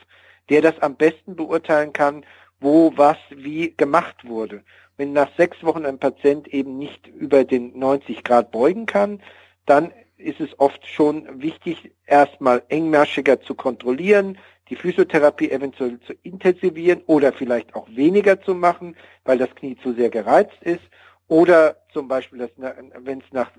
der 0.50 0.60
das 0.60 0.78
am 0.80 0.96
besten 0.96 1.36
beurteilen 1.36 1.92
kann, 1.92 2.24
wo 2.60 2.92
was 2.96 3.18
wie 3.30 3.74
gemacht 3.76 4.26
wurde. 4.26 4.62
Wenn 4.96 5.12
nach 5.12 5.30
sechs 5.36 5.62
Wochen 5.62 5.86
ein 5.86 5.98
Patient 5.98 6.48
eben 6.48 6.78
nicht 6.78 7.06
über 7.06 7.44
den 7.44 7.78
90 7.78 8.22
Grad 8.22 8.50
beugen 8.50 8.86
kann, 8.86 9.22
dann 9.66 9.92
ist 10.18 10.40
es 10.40 10.58
oft 10.58 10.86
schon 10.86 11.40
wichtig, 11.40 11.92
erstmal 12.06 12.62
engmaschiger 12.68 13.40
zu 13.40 13.54
kontrollieren, 13.54 14.38
die 14.68 14.76
Physiotherapie 14.76 15.50
eventuell 15.50 15.98
zu 16.00 16.12
intensivieren 16.22 17.02
oder 17.06 17.32
vielleicht 17.32 17.74
auch 17.74 17.88
weniger 17.88 18.40
zu 18.40 18.54
machen, 18.54 18.96
weil 19.24 19.38
das 19.38 19.54
Knie 19.54 19.76
zu 19.82 19.94
sehr 19.94 20.10
gereizt 20.10 20.62
ist. 20.62 20.82
Oder 21.28 21.76
zum 21.92 22.08
Beispiel, 22.08 22.48
wenn 22.56 23.18
es 23.18 23.32
nach 23.32 23.50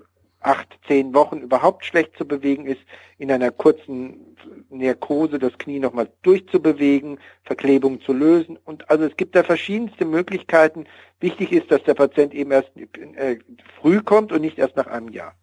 acht, 0.44 0.68
zehn 0.86 1.14
Wochen 1.14 1.38
überhaupt 1.38 1.84
schlecht 1.84 2.16
zu 2.16 2.26
bewegen 2.26 2.66
ist, 2.66 2.80
in 3.18 3.30
einer 3.30 3.50
kurzen 3.50 4.36
Narkose 4.70 5.38
das 5.38 5.56
Knie 5.58 5.78
nochmal 5.78 6.08
durchzubewegen, 6.22 7.18
Verklebung 7.44 8.00
zu 8.02 8.12
lösen. 8.12 8.58
Und 8.64 8.88
also 8.90 9.04
es 9.04 9.16
gibt 9.16 9.36
da 9.36 9.42
verschiedenste 9.42 10.04
Möglichkeiten. 10.04 10.86
Wichtig 11.20 11.52
ist, 11.52 11.70
dass 11.70 11.82
der 11.84 11.94
Patient 11.94 12.34
eben 12.34 12.50
erst 12.50 12.70
äh, 13.16 13.38
früh 13.80 14.00
kommt 14.00 14.32
und 14.32 14.40
nicht 14.40 14.58
erst 14.58 14.76
nach 14.76 14.86
einem 14.86 15.10
Jahr. 15.10 15.34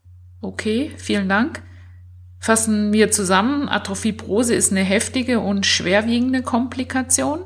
Okay, 0.41 0.91
vielen 0.97 1.29
Dank. 1.29 1.63
Fassen 2.39 2.93
wir 2.93 3.11
zusammen, 3.11 3.67
Atrophibrose 3.67 4.55
ist 4.55 4.71
eine 4.71 4.83
heftige 4.83 5.41
und 5.41 5.65
schwerwiegende 5.65 6.41
Komplikation. 6.41 7.41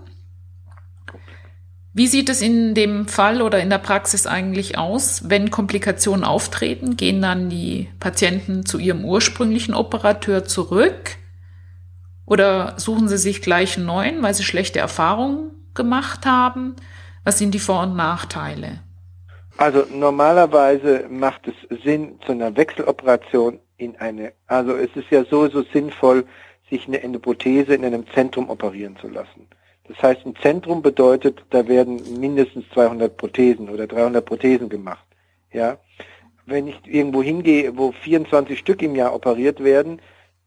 Wie 1.95 2.07
sieht 2.07 2.29
es 2.29 2.41
in 2.41 2.73
dem 2.73 3.07
Fall 3.07 3.43
oder 3.43 3.59
in 3.59 3.69
der 3.69 3.77
Praxis 3.77 4.25
eigentlich 4.25 4.79
aus, 4.79 5.29
wenn 5.29 5.51
Komplikationen 5.51 6.23
auftreten? 6.23 6.97
Gehen 6.97 7.21
dann 7.21 7.49
die 7.51 7.87
Patienten 7.99 8.65
zu 8.65 8.79
ihrem 8.79 9.05
ursprünglichen 9.05 9.75
Operateur 9.75 10.43
zurück? 10.43 11.17
Oder 12.25 12.73
suchen 12.77 13.07
sie 13.07 13.19
sich 13.19 13.43
gleich 13.43 13.77
einen 13.77 13.85
neuen, 13.85 14.23
weil 14.23 14.33
sie 14.33 14.43
schlechte 14.43 14.79
Erfahrungen 14.79 15.51
gemacht 15.75 16.25
haben? 16.25 16.75
Was 17.25 17.37
sind 17.37 17.53
die 17.53 17.59
Vor- 17.59 17.83
und 17.83 17.95
Nachteile? 17.95 18.79
Also 19.57 19.85
normalerweise 19.93 21.05
macht 21.11 21.47
es 21.47 21.83
Sinn, 21.83 22.19
zu 22.25 22.31
einer 22.31 22.55
Wechseloperation 22.55 23.59
in 23.77 23.95
eine, 23.97 24.33
also 24.47 24.75
es 24.75 24.89
ist 24.95 25.11
ja 25.11 25.25
sowieso 25.25 25.63
sinnvoll, 25.71 26.25
sich 26.71 26.87
eine 26.87 27.03
Endoprothese 27.03 27.75
in 27.75 27.85
einem 27.85 28.05
Zentrum 28.15 28.49
operieren 28.49 28.97
zu 28.99 29.09
lassen. 29.09 29.47
Das 29.87 30.01
heißt, 30.01 30.25
ein 30.25 30.35
Zentrum 30.41 30.81
bedeutet, 30.81 31.43
da 31.49 31.67
werden 31.67 32.19
mindestens 32.19 32.65
200 32.73 33.17
Prothesen 33.17 33.69
oder 33.69 33.85
300 33.85 34.25
Prothesen 34.25 34.69
gemacht. 34.69 35.05
Ja, 35.51 35.77
wenn 36.45 36.67
ich 36.67 36.79
irgendwo 36.85 37.21
hingehe, 37.21 37.77
wo 37.77 37.91
24 37.91 38.57
Stück 38.57 38.81
im 38.81 38.95
Jahr 38.95 39.13
operiert 39.13 39.63
werden, 39.63 39.99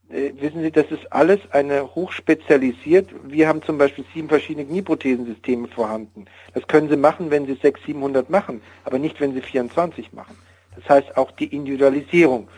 äh, 0.08 0.32
wissen 0.40 0.62
Sie, 0.62 0.70
das 0.70 0.86
ist 0.90 1.12
alles 1.12 1.40
eine 1.50 1.94
hochspezialisiert. 1.94 3.08
Wir 3.24 3.48
haben 3.48 3.62
zum 3.62 3.78
Beispiel 3.78 4.04
sieben 4.14 4.28
verschiedene 4.28 4.66
Knieprothesensysteme 4.66 5.68
vorhanden. 5.68 6.26
Das 6.54 6.66
können 6.66 6.88
Sie 6.88 6.96
machen, 6.96 7.30
wenn 7.30 7.46
Sie 7.46 7.54
600, 7.54 7.86
700 7.86 8.30
machen, 8.30 8.62
aber 8.84 8.98
nicht, 8.98 9.20
wenn 9.20 9.34
Sie 9.34 9.40
24 9.42 10.12
machen. 10.12 10.36
Das 10.76 10.88
heißt 10.88 11.16
auch 11.16 11.30
die 11.32 11.46
Individualisierung. 11.46 12.48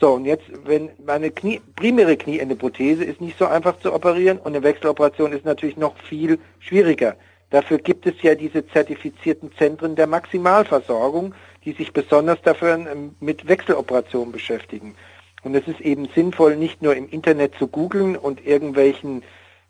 So, 0.00 0.12
und 0.12 0.24
jetzt, 0.24 0.44
wenn 0.64 0.90
meine 1.04 1.30
Knie, 1.30 1.60
primäre 1.74 2.16
Knieendeprothese 2.16 3.04
ist 3.04 3.20
nicht 3.20 3.36
so 3.36 3.46
einfach 3.46 3.78
zu 3.80 3.92
operieren 3.92 4.38
und 4.38 4.54
eine 4.54 4.62
Wechseloperation 4.62 5.32
ist 5.32 5.44
natürlich 5.44 5.76
noch 5.76 5.96
viel 5.98 6.38
schwieriger. 6.60 7.16
Dafür 7.50 7.78
gibt 7.78 8.06
es 8.06 8.14
ja 8.22 8.34
diese 8.34 8.66
zertifizierten 8.68 9.50
Zentren 9.56 9.96
der 9.96 10.06
Maximalversorgung, 10.06 11.34
die 11.64 11.72
sich 11.72 11.92
besonders 11.92 12.40
dafür 12.42 12.74
ähm, 12.74 13.16
mit 13.20 13.48
Wechseloperationen 13.48 14.32
beschäftigen. 14.32 14.94
Und 15.42 15.54
es 15.54 15.66
ist 15.66 15.80
eben 15.80 16.08
sinnvoll, 16.14 16.56
nicht 16.56 16.82
nur 16.82 16.94
im 16.94 17.08
Internet 17.08 17.54
zu 17.58 17.66
googeln 17.68 18.16
und 18.16 18.44
irgendwelchen 18.46 19.22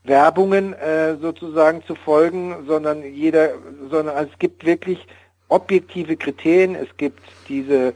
Werbungen 0.05 0.73
äh, 0.75 1.17
sozusagen 1.17 1.83
zu 1.85 1.95
folgen, 1.95 2.67
sondern 2.67 3.03
jeder, 3.03 3.51
sondern 3.91 4.27
es 4.27 4.38
gibt 4.38 4.64
wirklich 4.64 5.07
objektive 5.49 6.17
Kriterien. 6.17 6.75
Es 6.75 6.88
gibt 6.97 7.21
diese, 7.49 7.95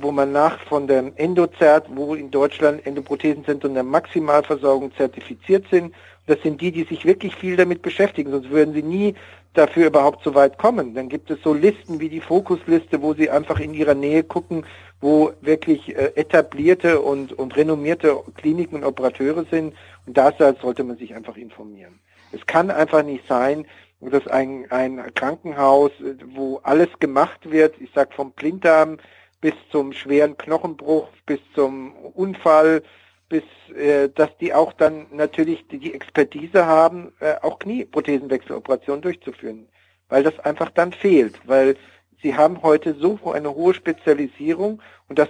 wo 0.00 0.12
man 0.12 0.32
nach 0.32 0.60
von 0.60 0.86
dem 0.86 1.12
Endozert, 1.16 1.86
wo 1.94 2.14
in 2.14 2.30
Deutschland 2.30 2.86
Endoprothesenzentren 2.86 3.74
der 3.74 3.82
Maximalversorgung 3.82 4.94
zertifiziert 4.96 5.64
sind. 5.70 5.94
Das 6.26 6.40
sind 6.42 6.60
die, 6.60 6.70
die 6.70 6.84
sich 6.84 7.04
wirklich 7.04 7.34
viel 7.34 7.56
damit 7.56 7.82
beschäftigen, 7.82 8.30
sonst 8.30 8.50
würden 8.50 8.74
sie 8.74 8.82
nie 8.82 9.14
dafür 9.54 9.88
überhaupt 9.88 10.24
so 10.24 10.34
weit 10.34 10.56
kommen. 10.56 10.94
Dann 10.94 11.08
gibt 11.08 11.30
es 11.30 11.42
so 11.42 11.52
Listen 11.52 12.00
wie 12.00 12.08
die 12.08 12.20
Fokusliste, 12.20 13.02
wo 13.02 13.14
sie 13.14 13.28
einfach 13.28 13.60
in 13.60 13.74
ihrer 13.74 13.94
Nähe 13.94 14.22
gucken, 14.22 14.64
wo 15.00 15.32
wirklich 15.40 15.94
äh, 15.96 16.12
etablierte 16.14 17.00
und, 17.00 17.32
und 17.32 17.56
renommierte 17.56 18.16
Kliniken 18.36 18.76
und 18.76 18.84
Operateure 18.84 19.44
sind. 19.50 19.74
Und 20.06 20.16
da 20.16 20.32
sollte 20.32 20.84
man 20.84 20.96
sich 20.96 21.14
einfach 21.14 21.36
informieren. 21.36 21.98
Es 22.32 22.46
kann 22.46 22.70
einfach 22.70 23.02
nicht 23.02 23.26
sein, 23.28 23.66
dass 24.00 24.26
ein, 24.26 24.66
ein 24.70 25.14
Krankenhaus, 25.14 25.92
wo 26.34 26.60
alles 26.62 26.88
gemacht 26.98 27.50
wird, 27.50 27.74
ich 27.80 27.90
sag 27.94 28.12
vom 28.14 28.32
Blinddarm 28.32 28.98
bis 29.42 29.52
zum 29.70 29.92
schweren 29.92 30.38
Knochenbruch, 30.38 31.08
bis 31.26 31.40
zum 31.54 31.94
Unfall, 31.96 32.82
bis 33.28 33.42
äh, 33.76 34.08
dass 34.08 34.34
die 34.38 34.54
auch 34.54 34.72
dann 34.72 35.06
natürlich 35.10 35.66
die, 35.68 35.92
Expertise 35.92 36.64
haben, 36.64 37.12
äh, 37.20 37.34
auch 37.42 37.58
Knieprothesenwechseloperationen 37.58 39.02
durchzuführen, 39.02 39.68
weil 40.08 40.22
das 40.22 40.38
einfach 40.38 40.70
dann 40.70 40.92
fehlt, 40.92 41.40
weil 41.44 41.76
sie 42.22 42.34
haben 42.36 42.62
heute 42.62 42.94
so 42.94 43.18
eine 43.32 43.54
hohe 43.54 43.74
Spezialisierung 43.74 44.80
und 45.08 45.18
das 45.18 45.28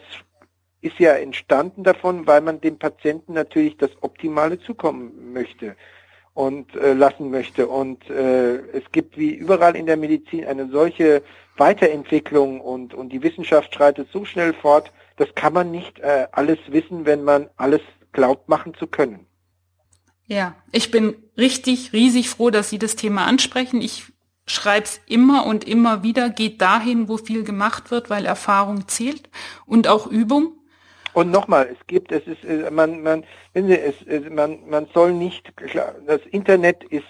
ist 0.82 0.98
ja 0.98 1.12
entstanden 1.14 1.84
davon, 1.84 2.26
weil 2.26 2.42
man 2.42 2.60
dem 2.60 2.78
Patienten 2.78 3.32
natürlich 3.32 3.76
das 3.78 3.90
Optimale 4.02 4.60
zukommen 4.60 5.32
möchte 5.32 5.74
und 6.34 6.74
äh, 6.76 6.94
lassen 6.94 7.30
möchte. 7.30 7.66
Und 7.66 8.08
äh, 8.08 8.56
es 8.72 8.84
gibt 8.92 9.18
wie 9.18 9.34
überall 9.34 9.76
in 9.76 9.86
der 9.86 9.96
Medizin 9.96 10.44
eine 10.44 10.68
solche 10.68 11.22
Weiterentwicklung 11.56 12.60
und, 12.60 12.94
und 12.94 13.10
die 13.10 13.22
Wissenschaft 13.22 13.74
schreitet 13.74 14.08
so 14.12 14.24
schnell 14.24 14.54
fort, 14.54 14.90
das 15.16 15.28
kann 15.34 15.52
man 15.52 15.70
nicht 15.70 15.98
äh, 15.98 16.26
alles 16.32 16.58
wissen, 16.68 17.04
wenn 17.04 17.22
man 17.22 17.50
alles 17.56 17.82
glaubt 18.12 18.48
machen 18.48 18.74
zu 18.74 18.86
können. 18.86 19.26
Ja, 20.26 20.54
ich 20.70 20.90
bin 20.90 21.16
richtig 21.36 21.92
riesig 21.92 22.30
froh, 22.30 22.50
dass 22.50 22.70
Sie 22.70 22.78
das 22.78 22.96
Thema 22.96 23.26
ansprechen. 23.26 23.82
Ich 23.82 24.04
schreibe 24.46 24.84
es 24.84 25.00
immer 25.06 25.46
und 25.46 25.64
immer 25.64 26.02
wieder, 26.02 26.30
geht 26.30 26.60
dahin, 26.62 27.08
wo 27.08 27.18
viel 27.18 27.44
gemacht 27.44 27.90
wird, 27.90 28.08
weil 28.08 28.24
Erfahrung 28.24 28.88
zählt 28.88 29.28
und 29.66 29.88
auch 29.88 30.06
Übung. 30.06 30.54
Und 31.14 31.30
nochmal, 31.30 31.68
es 31.70 31.86
gibt, 31.86 32.10
es 32.12 32.26
ist, 32.26 32.44
äh, 32.44 32.70
man, 32.70 33.02
man, 33.02 33.24
wenn 33.52 33.66
Sie, 33.66 33.78
es, 33.78 33.96
man, 34.30 34.58
man 34.68 34.86
soll 34.94 35.12
nicht, 35.12 35.52
das 36.06 36.20
Internet 36.30 36.84
ist 36.84 37.04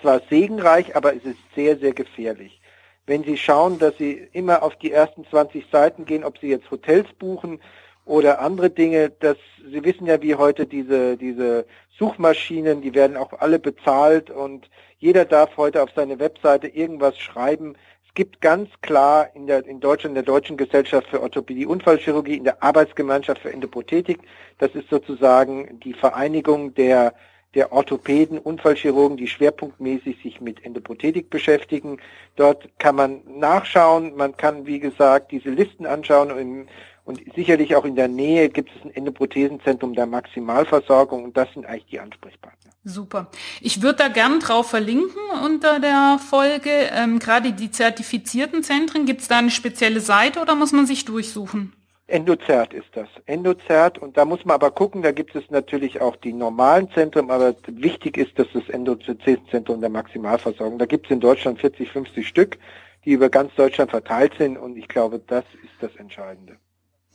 zwar 0.00 0.20
segenreich, 0.30 0.96
aber 0.96 1.14
es 1.14 1.24
ist 1.24 1.38
sehr, 1.54 1.76
sehr 1.78 1.92
gefährlich. 1.92 2.60
Wenn 3.06 3.24
Sie 3.24 3.36
schauen, 3.36 3.78
dass 3.78 3.96
Sie 3.98 4.28
immer 4.32 4.62
auf 4.62 4.76
die 4.76 4.92
ersten 4.92 5.26
20 5.26 5.66
Seiten 5.70 6.04
gehen, 6.04 6.24
ob 6.24 6.38
Sie 6.38 6.48
jetzt 6.48 6.70
Hotels 6.70 7.08
buchen 7.18 7.60
oder 8.04 8.40
andere 8.40 8.70
Dinge, 8.70 9.10
dass 9.10 9.36
Sie 9.70 9.84
wissen 9.84 10.06
ja, 10.06 10.20
wie 10.22 10.34
heute 10.34 10.66
diese, 10.66 11.16
diese 11.16 11.66
Suchmaschinen, 11.98 12.80
die 12.80 12.94
werden 12.94 13.16
auch 13.16 13.32
alle 13.34 13.58
bezahlt 13.58 14.30
und 14.30 14.68
jeder 14.98 15.24
darf 15.24 15.56
heute 15.56 15.82
auf 15.82 15.90
seine 15.94 16.18
Webseite 16.18 16.68
irgendwas 16.68 17.18
schreiben. 17.18 17.74
Es 18.12 18.16
gibt 18.16 18.42
ganz 18.42 18.68
klar 18.82 19.30
in, 19.34 19.46
der, 19.46 19.64
in 19.64 19.80
Deutschland, 19.80 20.10
in 20.10 20.14
der 20.16 20.34
Deutschen 20.34 20.58
Gesellschaft 20.58 21.08
für 21.08 21.22
Orthopädie 21.22 21.64
Unfallchirurgie, 21.64 22.36
in 22.36 22.44
der 22.44 22.62
Arbeitsgemeinschaft 22.62 23.40
für 23.40 23.50
Endoprothetik, 23.50 24.18
das 24.58 24.74
ist 24.74 24.90
sozusagen 24.90 25.80
die 25.80 25.94
Vereinigung 25.94 26.74
der 26.74 27.14
der 27.54 27.72
Orthopäden, 27.72 28.38
Unfallchirurgen, 28.38 29.16
die 29.16 29.28
schwerpunktmäßig 29.28 30.22
sich 30.22 30.42
mit 30.42 30.62
Endoprothetik 30.64 31.30
beschäftigen. 31.30 31.98
Dort 32.36 32.68
kann 32.78 32.96
man 32.96 33.22
nachschauen, 33.26 34.14
man 34.14 34.36
kann, 34.36 34.66
wie 34.66 34.78
gesagt, 34.78 35.32
diese 35.32 35.50
Listen 35.50 35.86
anschauen 35.86 36.32
und, 36.32 36.68
und 37.04 37.34
sicherlich 37.34 37.76
auch 37.76 37.86
in 37.86 37.96
der 37.96 38.08
Nähe 38.08 38.50
gibt 38.50 38.70
es 38.76 38.84
ein 38.84 38.94
Endoprothesenzentrum 38.94 39.94
der 39.94 40.06
Maximalversorgung 40.06 41.24
und 41.24 41.36
das 41.36 41.50
sind 41.52 41.64
eigentlich 41.64 41.86
die 41.86 42.00
Ansprechpartner. 42.00 42.71
Super. 42.84 43.28
Ich 43.60 43.80
würde 43.80 43.98
da 43.98 44.08
gern 44.08 44.40
drauf 44.40 44.70
verlinken 44.70 45.20
unter 45.44 45.78
der 45.78 46.18
Folge. 46.18 46.70
Ähm, 46.92 47.20
Gerade 47.20 47.52
die 47.52 47.70
zertifizierten 47.70 48.64
Zentren, 48.64 49.06
gibt 49.06 49.20
es 49.20 49.28
da 49.28 49.38
eine 49.38 49.50
spezielle 49.50 50.00
Seite 50.00 50.40
oder 50.40 50.56
muss 50.56 50.72
man 50.72 50.86
sich 50.86 51.04
durchsuchen? 51.04 51.72
Endozert 52.08 52.74
ist 52.74 52.88
das. 52.94 53.08
Endozert 53.26 53.98
und 53.98 54.16
da 54.16 54.24
muss 54.24 54.44
man 54.44 54.56
aber 54.56 54.72
gucken, 54.72 55.02
da 55.02 55.12
gibt 55.12 55.34
es 55.36 55.48
natürlich 55.50 56.00
auch 56.00 56.16
die 56.16 56.32
normalen 56.32 56.90
Zentren, 56.90 57.30
aber 57.30 57.54
wichtig 57.68 58.18
ist, 58.18 58.36
dass 58.38 58.48
das 58.52 58.68
Endozentrum 58.68 59.80
der 59.80 59.88
Maximalversorgung, 59.88 60.78
da 60.78 60.86
gibt 60.86 61.06
es 61.06 61.12
in 61.12 61.20
Deutschland 61.20 61.60
40, 61.60 61.90
50 61.90 62.26
Stück, 62.26 62.58
die 63.04 63.12
über 63.12 63.30
ganz 63.30 63.54
Deutschland 63.54 63.92
verteilt 63.92 64.34
sind 64.36 64.58
und 64.58 64.76
ich 64.76 64.88
glaube, 64.88 65.20
das 65.26 65.44
ist 65.62 65.72
das 65.80 65.94
Entscheidende. 65.96 66.56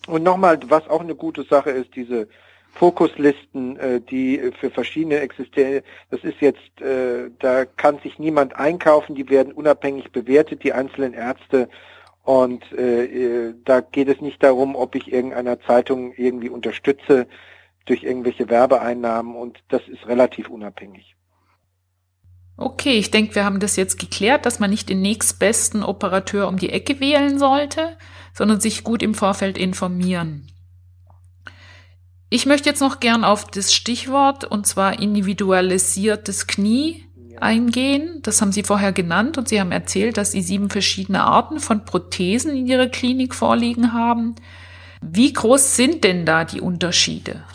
Und 0.08 0.24
nochmal, 0.24 0.58
was 0.68 0.88
auch 0.88 1.02
eine 1.02 1.16
gute 1.16 1.44
Sache 1.44 1.72
ist, 1.72 1.94
diese 1.96 2.30
Fokuslisten, 2.78 3.78
äh, 3.78 4.02
die 4.02 4.52
für 4.60 4.70
verschiedene 4.70 5.20
existieren, 5.20 5.82
das 6.12 6.24
ist 6.24 6.40
jetzt, 6.40 6.82
äh, 6.82 7.30
da 7.40 7.66
kann 7.66 8.00
sich 8.00 8.20
niemand 8.20 8.56
einkaufen, 8.56 9.16
die 9.16 9.30
werden 9.30 9.52
unabhängig 9.52 10.12
bewertet, 10.12 10.64
die 10.64 10.74
einzelnen 10.74 11.14
Ärzte 11.14 11.70
und 12.24 12.64
äh, 12.74 13.06
äh, 13.06 13.56
da 13.66 13.82
geht 13.82 14.10
es 14.10 14.22
nicht 14.22 14.44
darum, 14.44 14.76
ob 14.76 14.96
ich 14.96 15.12
irgendeiner 15.12 15.60
Zeitung 15.62 16.14
irgendwie 16.18 16.50
unterstütze 16.50 17.26
durch 17.86 18.04
irgendwelche 18.04 18.50
Werbeeinnahmen 18.50 19.36
und 19.36 19.58
das 19.70 19.82
ist 19.88 20.06
relativ 20.08 20.50
unabhängig. 20.50 21.16
Okay, 22.58 22.98
ich 22.98 23.12
denke, 23.12 23.36
wir 23.36 23.46
haben 23.46 23.60
das 23.60 23.76
jetzt 23.76 24.00
geklärt, 24.00 24.46
dass 24.46 24.60
man 24.60 24.70
nicht 24.70 24.90
den 24.90 25.02
nächstbesten 25.02 25.84
Operateur 25.84 26.48
um 26.48 26.58
die 26.58 26.72
Ecke 26.72 27.00
wählen 27.00 27.40
sollte, 27.40 27.98
sondern 28.34 28.60
sich 28.60 28.84
gut 28.84 29.04
im 29.04 29.14
Vorfeld 29.14 29.58
informieren. 29.58 30.48
Ich 32.30 32.46
möchte 32.46 32.68
jetzt 32.68 32.82
noch 32.82 33.00
gern 33.00 33.24
auf 33.24 33.46
das 33.46 33.74
Stichwort 33.74 34.44
und 34.44 34.68
zwar 34.68 35.00
individualisiertes 35.00 36.46
Knie 36.46 37.06
eingehen. 37.40 38.20
Das 38.22 38.42
haben 38.42 38.52
Sie 38.52 38.64
vorher 38.64 38.92
genannt 38.92 39.38
und 39.38 39.48
Sie 39.48 39.62
haben 39.62 39.72
erzählt, 39.72 40.18
dass 40.18 40.34
Sie 40.34 40.42
sieben 40.42 40.70
verschiedene 40.70 41.24
Arten 41.24 41.62
von 41.62 41.86
Prothesen 41.86 42.54
in 42.54 42.68
Ihrer 42.68 42.88
Klinik 42.88 43.34
vorliegen 43.34 43.94
haben. 43.94 44.36
Wie 45.02 45.32
groß 45.32 45.78
sind 45.78 46.04
denn 46.04 46.26
da 46.26 46.44
die 46.44 46.60
Unterschiede? 46.60 47.46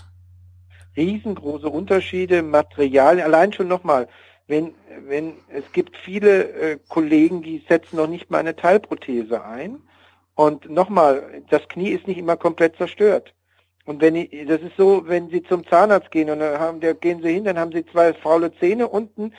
Riesengroße 0.97 1.69
Unterschiede, 1.69 2.43
Material, 2.43 3.21
allein 3.21 3.53
schon 3.53 3.69
nochmal, 3.69 4.09
wenn, 4.47 4.73
wenn, 5.07 5.35
es 5.49 5.71
gibt 5.73 5.99
viele 5.99 6.45
äh, 6.45 6.79
Kollegen, 6.89 7.43
die 7.43 7.63
setzen 7.69 7.97
noch 7.97 8.09
nicht 8.09 8.31
mal 8.31 8.39
eine 8.39 8.57
Teilprothese 8.57 9.45
ein. 9.45 9.83
Und 10.35 10.71
nochmal, 10.71 11.43
das 11.51 11.69
Knie 11.69 11.91
ist 11.91 12.07
nicht 12.07 12.19
immer 12.19 12.37
komplett 12.39 12.77
zerstört. 12.77 13.35
Und 13.85 14.01
wenn 14.01 14.15
ich, 14.15 14.31
das 14.47 14.61
ist 14.61 14.77
so, 14.77 15.03
wenn 15.07 15.29
Sie 15.31 15.43
zum 15.43 15.67
Zahnarzt 15.67 16.11
gehen 16.11 16.31
und 16.31 16.39
dann 16.39 16.59
haben, 16.61 16.81
der 16.81 16.95
gehen 16.95 17.23
Sie 17.23 17.33
hin, 17.33 17.45
dann 17.45 17.59
haben 17.59 17.73
Sie 17.73 17.85
zwei 17.87 18.15
faule 18.15 18.53
Zähne 18.59 18.87
unten 18.89 19.33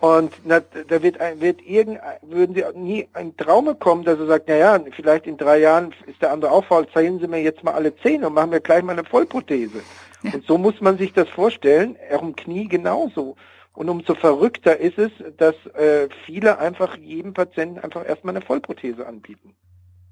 und 0.00 0.32
na, 0.44 0.60
da 0.60 1.02
wird, 1.02 1.18
wird 1.40 1.60
irgend, 1.62 1.98
würden 2.22 2.54
Sie 2.54 2.64
nie 2.78 3.08
ein 3.14 3.36
Traume 3.36 3.74
kommen, 3.74 4.04
dass 4.04 4.20
er 4.20 4.26
sagt, 4.26 4.44
na 4.46 4.56
ja, 4.56 4.78
vielleicht 4.94 5.26
in 5.26 5.36
drei 5.36 5.58
Jahren 5.58 5.92
ist 6.06 6.22
der 6.22 6.30
andere 6.30 6.52
auch 6.52 6.64
faul, 6.64 6.86
zeigen 6.94 7.18
Sie 7.18 7.26
mir 7.26 7.42
jetzt 7.42 7.64
mal 7.64 7.74
alle 7.74 7.96
Zähne 7.96 8.28
und 8.28 8.34
machen 8.34 8.52
wir 8.52 8.60
gleich 8.60 8.84
mal 8.84 8.92
eine 8.92 9.04
Vollprothese. 9.04 9.80
Ja. 10.22 10.34
Und 10.34 10.46
so 10.46 10.56
muss 10.56 10.80
man 10.80 10.98
sich 10.98 11.12
das 11.12 11.28
vorstellen, 11.28 11.96
auch 12.14 12.22
im 12.22 12.36
Knie 12.36 12.68
genauso. 12.68 13.34
Und 13.74 13.88
umso 13.88 14.14
verrückter 14.14 14.76
ist 14.76 14.98
es, 14.98 15.10
dass 15.36 15.54
äh, 15.74 16.08
viele 16.26 16.58
einfach 16.58 16.96
jedem 16.96 17.34
Patienten 17.34 17.78
einfach 17.80 18.06
erstmal 18.08 18.36
eine 18.36 18.44
Vollprothese 18.44 19.06
anbieten. 19.06 19.54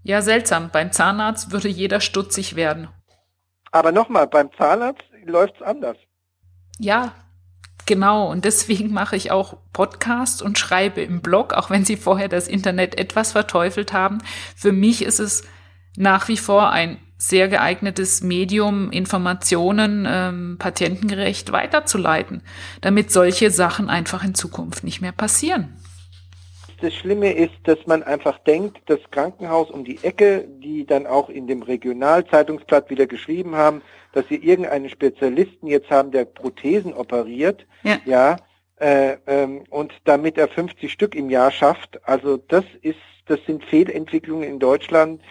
Ja, 0.03 0.23
seltsam. 0.23 0.71
Beim 0.73 0.93
Zahnarzt 0.93 1.53
würde 1.53 1.69
jeder 1.69 2.01
stutzig 2.01 2.55
werden. 2.55 2.89
Aber 3.73 3.93
nochmal, 3.93 4.27
beim 4.27 4.51
Zahnarzt 4.57 5.05
läuft's 5.25 5.63
anders. 5.63 5.97
Ja, 6.79 7.13
Genau, 7.87 8.29
und 8.29 8.45
deswegen 8.45 8.93
mache 8.93 9.15
ich 9.15 9.31
auch 9.31 9.59
Podcast 9.73 10.43
und 10.43 10.59
schreibe 10.59 11.01
im 11.03 11.21
Blog, 11.21 11.55
auch 11.55 11.71
wenn 11.71 11.85
Sie 11.85 11.97
vorher 11.97 12.29
das 12.29 12.49
Internet 12.49 12.99
etwas 12.99 13.31
verteufelt 13.31 13.93
haben. 13.93 14.19
Für 14.57 14.73
mich 14.73 15.03
ist 15.03 15.21
es 15.21 15.45
nach 15.97 16.27
wie 16.27 16.37
vor 16.37 16.71
ein 16.71 16.99
sehr 17.17 17.49
geeignetes 17.49 18.23
Medium, 18.23 18.91
Informationen 18.91 20.05
ähm, 20.07 20.57
patientengerecht 20.59 21.53
weiterzuleiten, 21.53 22.43
damit 22.81 23.13
solche 23.13 23.53
Sachen 23.53 23.89
einfach 23.89 24.25
in 24.25 24.35
Zukunft 24.35 24.83
nicht 24.83 25.01
mehr 25.01 25.13
passieren. 25.13 25.77
Das 26.81 26.95
Schlimme 26.95 27.33
ist, 27.33 27.55
dass 27.65 27.79
man 27.87 28.03
einfach 28.03 28.39
denkt, 28.41 28.79
das 28.87 29.01
Krankenhaus 29.11 29.71
um 29.71 29.85
die 29.85 29.99
Ecke, 30.03 30.47
die 30.59 30.85
dann 30.85 31.07
auch 31.07 31.31
in 31.31 31.47
dem 31.47 31.63
Regionalzeitungsblatt 31.63 32.91
wieder 32.91 33.07
geschrieben 33.07 33.55
haben, 33.55 33.83
dass 34.13 34.29
sie 34.29 34.37
irgendeinen 34.37 34.91
Spezialisten 34.91 35.69
jetzt 35.69 35.91
haben, 35.91 36.11
der 36.11 36.27
Prothesen 36.27 36.93
operiert, 36.93 37.67
ja, 37.83 37.99
ja 38.05 38.37
äh, 38.77 39.17
ähm, 39.27 39.65
und 39.71 39.93
damit 40.05 40.37
er 40.37 40.49
50 40.49 40.93
Stück 40.93 41.15
im 41.15 41.31
Jahr 41.31 41.51
schafft. 41.51 41.99
Also 42.07 42.37
das 42.37 42.65
ist, 42.83 42.99
das 43.27 43.41
sind 43.47 43.65
Fehlentwicklungen 43.65 44.49
in 44.49 44.59
Deutschland, 44.59 45.23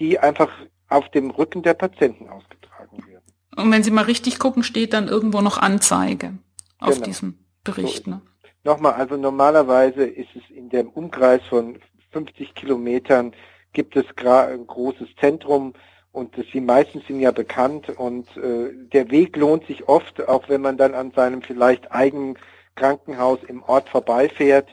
die 0.00 0.18
einfach 0.18 0.50
auf 0.88 1.08
dem 1.10 1.30
Rücken 1.30 1.62
der 1.62 1.74
Patienten 1.74 2.28
ausgetragen 2.28 3.06
werden. 3.06 3.24
Und 3.56 3.70
wenn 3.70 3.82
Sie 3.82 3.90
mal 3.90 4.04
richtig 4.04 4.38
gucken, 4.38 4.62
steht 4.62 4.92
dann 4.92 5.08
irgendwo 5.08 5.40
noch 5.40 5.58
Anzeige 5.58 6.34
auf 6.78 6.94
genau. 6.94 7.06
diesem 7.06 7.38
Bericht. 7.62 8.04
So 8.04 8.10
ne? 8.10 8.22
Nochmal, 8.68 8.92
also 8.92 9.16
normalerweise 9.16 10.04
ist 10.04 10.28
es 10.36 10.42
in 10.54 10.68
dem 10.68 10.90
Umkreis 10.90 11.40
von 11.48 11.78
50 12.12 12.54
Kilometern 12.54 13.32
gibt 13.72 13.96
es 13.96 14.04
ein 14.22 14.66
großes 14.66 15.08
Zentrum 15.18 15.72
und 16.12 16.34
die 16.52 16.60
meisten 16.60 17.00
sind 17.08 17.20
ja 17.20 17.30
bekannt 17.30 17.88
und 17.88 18.28
äh, 18.36 18.74
der 18.92 19.10
Weg 19.10 19.38
lohnt 19.38 19.66
sich 19.66 19.88
oft, 19.88 20.28
auch 20.28 20.50
wenn 20.50 20.60
man 20.60 20.76
dann 20.76 20.92
an 20.94 21.12
seinem 21.12 21.40
vielleicht 21.40 21.90
eigenen 21.92 22.38
Krankenhaus 22.74 23.38
im 23.48 23.62
Ort 23.62 23.88
vorbeifährt. 23.88 24.68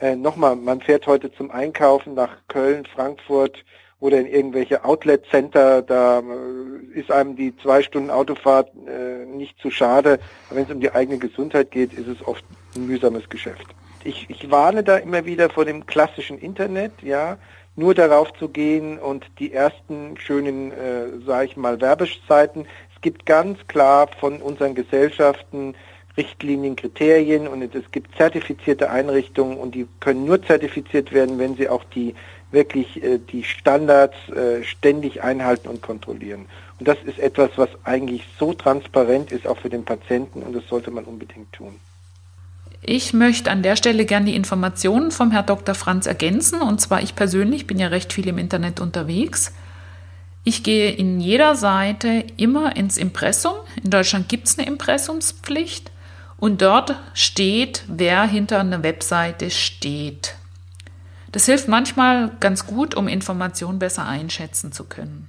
Äh, 0.00 0.16
Nochmal, 0.16 0.56
man 0.56 0.80
fährt 0.80 1.06
heute 1.06 1.30
zum 1.30 1.52
Einkaufen 1.52 2.14
nach 2.14 2.38
Köln, 2.48 2.84
Frankfurt 2.84 3.64
oder 4.00 4.20
in 4.20 4.26
irgendwelche 4.26 4.84
Outlet-Center, 4.84 5.82
da 5.82 6.20
äh, 6.20 6.98
ist 6.98 7.10
einem 7.10 7.36
die 7.36 7.56
zwei 7.56 7.82
Stunden 7.82 8.10
Autofahrt 8.10 8.70
äh, 8.86 9.24
nicht 9.24 9.58
zu 9.60 9.70
schade. 9.70 10.18
Aber 10.48 10.56
wenn 10.56 10.64
es 10.64 10.70
um 10.70 10.80
die 10.80 10.92
eigene 10.92 11.18
Gesundheit 11.18 11.70
geht, 11.70 11.94
ist 11.94 12.08
es 12.08 12.26
oft 12.26 12.44
ein 12.74 12.86
mühsames 12.86 13.28
Geschäft. 13.28 13.66
Ich, 14.04 14.28
ich 14.28 14.50
warne 14.50 14.84
da 14.84 14.98
immer 14.98 15.24
wieder 15.24 15.50
vor 15.50 15.64
dem 15.64 15.86
klassischen 15.86 16.38
Internet, 16.38 16.92
ja, 17.02 17.38
nur 17.74 17.94
darauf 17.94 18.32
zu 18.34 18.48
gehen 18.48 18.98
und 18.98 19.26
die 19.38 19.52
ersten 19.52 20.16
schönen, 20.18 20.72
äh, 20.72 21.24
sage 21.26 21.46
ich 21.46 21.56
mal, 21.56 21.80
Werbezeiten. 21.80 22.66
Es 22.94 23.00
gibt 23.00 23.26
ganz 23.26 23.58
klar 23.66 24.08
von 24.18 24.40
unseren 24.40 24.74
Gesellschaften 24.74 25.74
Richtlinien, 26.16 26.76
Kriterien 26.76 27.46
und 27.46 27.62
es 27.74 27.90
gibt 27.90 28.16
zertifizierte 28.16 28.90
Einrichtungen 28.90 29.58
und 29.58 29.74
die 29.74 29.86
können 30.00 30.24
nur 30.24 30.42
zertifiziert 30.42 31.12
werden, 31.12 31.38
wenn 31.38 31.56
sie 31.56 31.68
auch 31.68 31.84
die 31.84 32.14
wirklich 32.50 33.02
äh, 33.02 33.18
die 33.18 33.44
Standards 33.44 34.16
äh, 34.28 34.62
ständig 34.62 35.22
einhalten 35.22 35.68
und 35.68 35.82
kontrollieren. 35.82 36.46
Und 36.78 36.88
das 36.88 36.98
ist 37.04 37.18
etwas, 37.18 37.50
was 37.56 37.68
eigentlich 37.84 38.26
so 38.38 38.52
transparent 38.52 39.32
ist, 39.32 39.46
auch 39.46 39.58
für 39.58 39.70
den 39.70 39.84
Patienten 39.84 40.42
und 40.42 40.54
das 40.54 40.66
sollte 40.68 40.90
man 40.90 41.04
unbedingt 41.04 41.52
tun. 41.52 41.76
Ich 42.82 43.12
möchte 43.12 43.50
an 43.50 43.62
der 43.62 43.74
Stelle 43.76 44.04
gerne 44.04 44.26
die 44.26 44.36
Informationen 44.36 45.10
vom 45.10 45.32
Herrn 45.32 45.46
Dr. 45.46 45.74
Franz 45.74 46.06
ergänzen. 46.06 46.60
Und 46.62 46.80
zwar 46.80 47.02
ich 47.02 47.16
persönlich 47.16 47.66
bin 47.66 47.78
ja 47.78 47.88
recht 47.88 48.12
viel 48.12 48.28
im 48.28 48.38
Internet 48.38 48.80
unterwegs. 48.80 49.52
Ich 50.44 50.62
gehe 50.62 50.92
in 50.92 51.18
jeder 51.18 51.56
Seite 51.56 52.24
immer 52.36 52.76
ins 52.76 52.96
Impressum. 52.96 53.54
In 53.82 53.90
Deutschland 53.90 54.28
gibt 54.28 54.46
es 54.46 54.58
eine 54.58 54.68
Impressumspflicht. 54.68 55.90
Und 56.38 56.62
dort 56.62 56.94
steht, 57.14 57.82
wer 57.88 58.24
hinter 58.24 58.60
einer 58.60 58.82
Webseite 58.82 59.50
steht. 59.50 60.36
Das 61.32 61.46
hilft 61.46 61.68
manchmal 61.68 62.30
ganz 62.40 62.66
gut, 62.66 62.94
um 62.94 63.08
Informationen 63.08 63.78
besser 63.78 64.06
einschätzen 64.06 64.72
zu 64.72 64.84
können. 64.84 65.28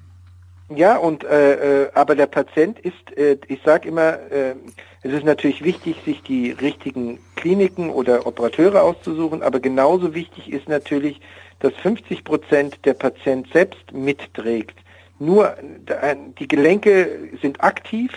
Ja, 0.70 0.98
und 0.98 1.24
äh, 1.24 1.86
äh 1.86 1.90
aber 1.94 2.16
der 2.16 2.28
Patient 2.28 2.80
ist, 2.80 3.18
äh, 3.18 3.38
ich 3.48 3.62
sage 3.64 3.88
immer, 3.88 4.20
äh, 4.32 4.56
es 5.02 5.14
ist 5.14 5.24
natürlich 5.24 5.64
wichtig, 5.64 5.98
sich 6.04 6.22
die 6.24 6.52
richtigen 6.52 7.20
Kliniken 7.36 7.90
oder 7.90 8.28
Operateure 8.28 8.84
auszusuchen, 8.84 9.42
aber 9.42 9.60
genauso 9.60 10.14
wichtig 10.14 10.52
ist 10.52 10.68
natürlich, 10.68 11.22
dass 11.60 11.74
50 11.76 12.24
Prozent 12.24 12.86
der 12.86 12.94
Patient 12.94 13.48
selbst 13.54 13.94
mitträgt. 13.94 14.78
Nur 15.20 15.58
äh, 15.58 16.16
die 16.38 16.48
Gelenke 16.48 17.30
sind 17.42 17.64
aktiv 17.64 18.12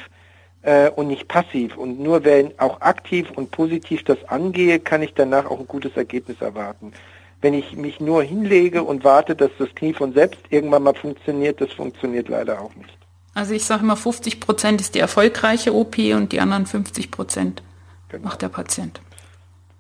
äh, 0.63 0.91
und 0.91 1.09
nicht 1.09 1.29
passiv. 1.29 1.77
Und 1.77 2.01
nur 2.01 2.25
wenn 2.25 2.59
auch 2.59 2.81
aktiv 2.81 3.31
und 3.35 3.51
positiv 3.51 4.05
das 4.05 4.23
angehe, 4.29 4.81
kann 4.81 5.03
ich 5.03 5.15
danach 5.15 5.47
auch 5.47 5.61
ein 5.61 5.69
gutes 5.69 5.97
Ergebnis 5.97 6.41
erwarten. 6.41 6.93
Wenn 7.43 7.55
ich 7.55 7.75
mich 7.75 8.01
nur 8.01 8.23
hinlege 8.23 8.83
und 8.83 9.03
warte, 9.03 9.35
dass 9.35 9.51
das 9.59 9.75
Knie 9.75 9.95
von 9.95 10.13
selbst 10.13 10.41
irgendwann 10.51 10.83
mal 10.83 10.95
funktioniert, 10.95 11.61
das 11.61 11.73
funktioniert 11.73 12.29
leider 12.29 12.61
auch 12.61 12.75
nicht. 12.75 12.99
Also 13.33 13.55
ich 13.55 13.65
sage 13.65 13.83
immer, 13.83 13.97
50 13.97 14.41
Prozent 14.41 14.81
ist 14.81 14.95
die 14.95 14.99
erfolgreiche 14.99 15.75
OP 15.75 15.97
und 15.99 16.33
die 16.33 16.41
anderen 16.41 16.67
50 16.67 17.11
Prozent 17.11 17.63
genau. 18.09 18.25
macht 18.25 18.43
der 18.43 18.49
Patient. 18.49 19.01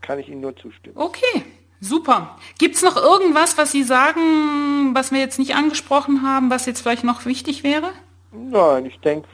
Kann 0.00 0.18
ich 0.18 0.28
Ihnen 0.28 0.40
nur 0.40 0.56
zustimmen. 0.56 0.96
Okay, 0.96 1.44
super. 1.80 2.38
Gibt 2.58 2.76
es 2.76 2.82
noch 2.82 2.96
irgendwas, 2.96 3.58
was 3.58 3.72
Sie 3.72 3.82
sagen, 3.82 4.94
was 4.94 5.12
wir 5.12 5.18
jetzt 5.18 5.38
nicht 5.38 5.54
angesprochen 5.54 6.22
haben, 6.22 6.50
was 6.50 6.66
jetzt 6.66 6.80
vielleicht 6.80 7.04
noch 7.04 7.26
wichtig 7.26 7.62
wäre? 7.62 7.90
Nein, 8.32 8.86
ich 8.86 8.98
denke, 9.00 9.28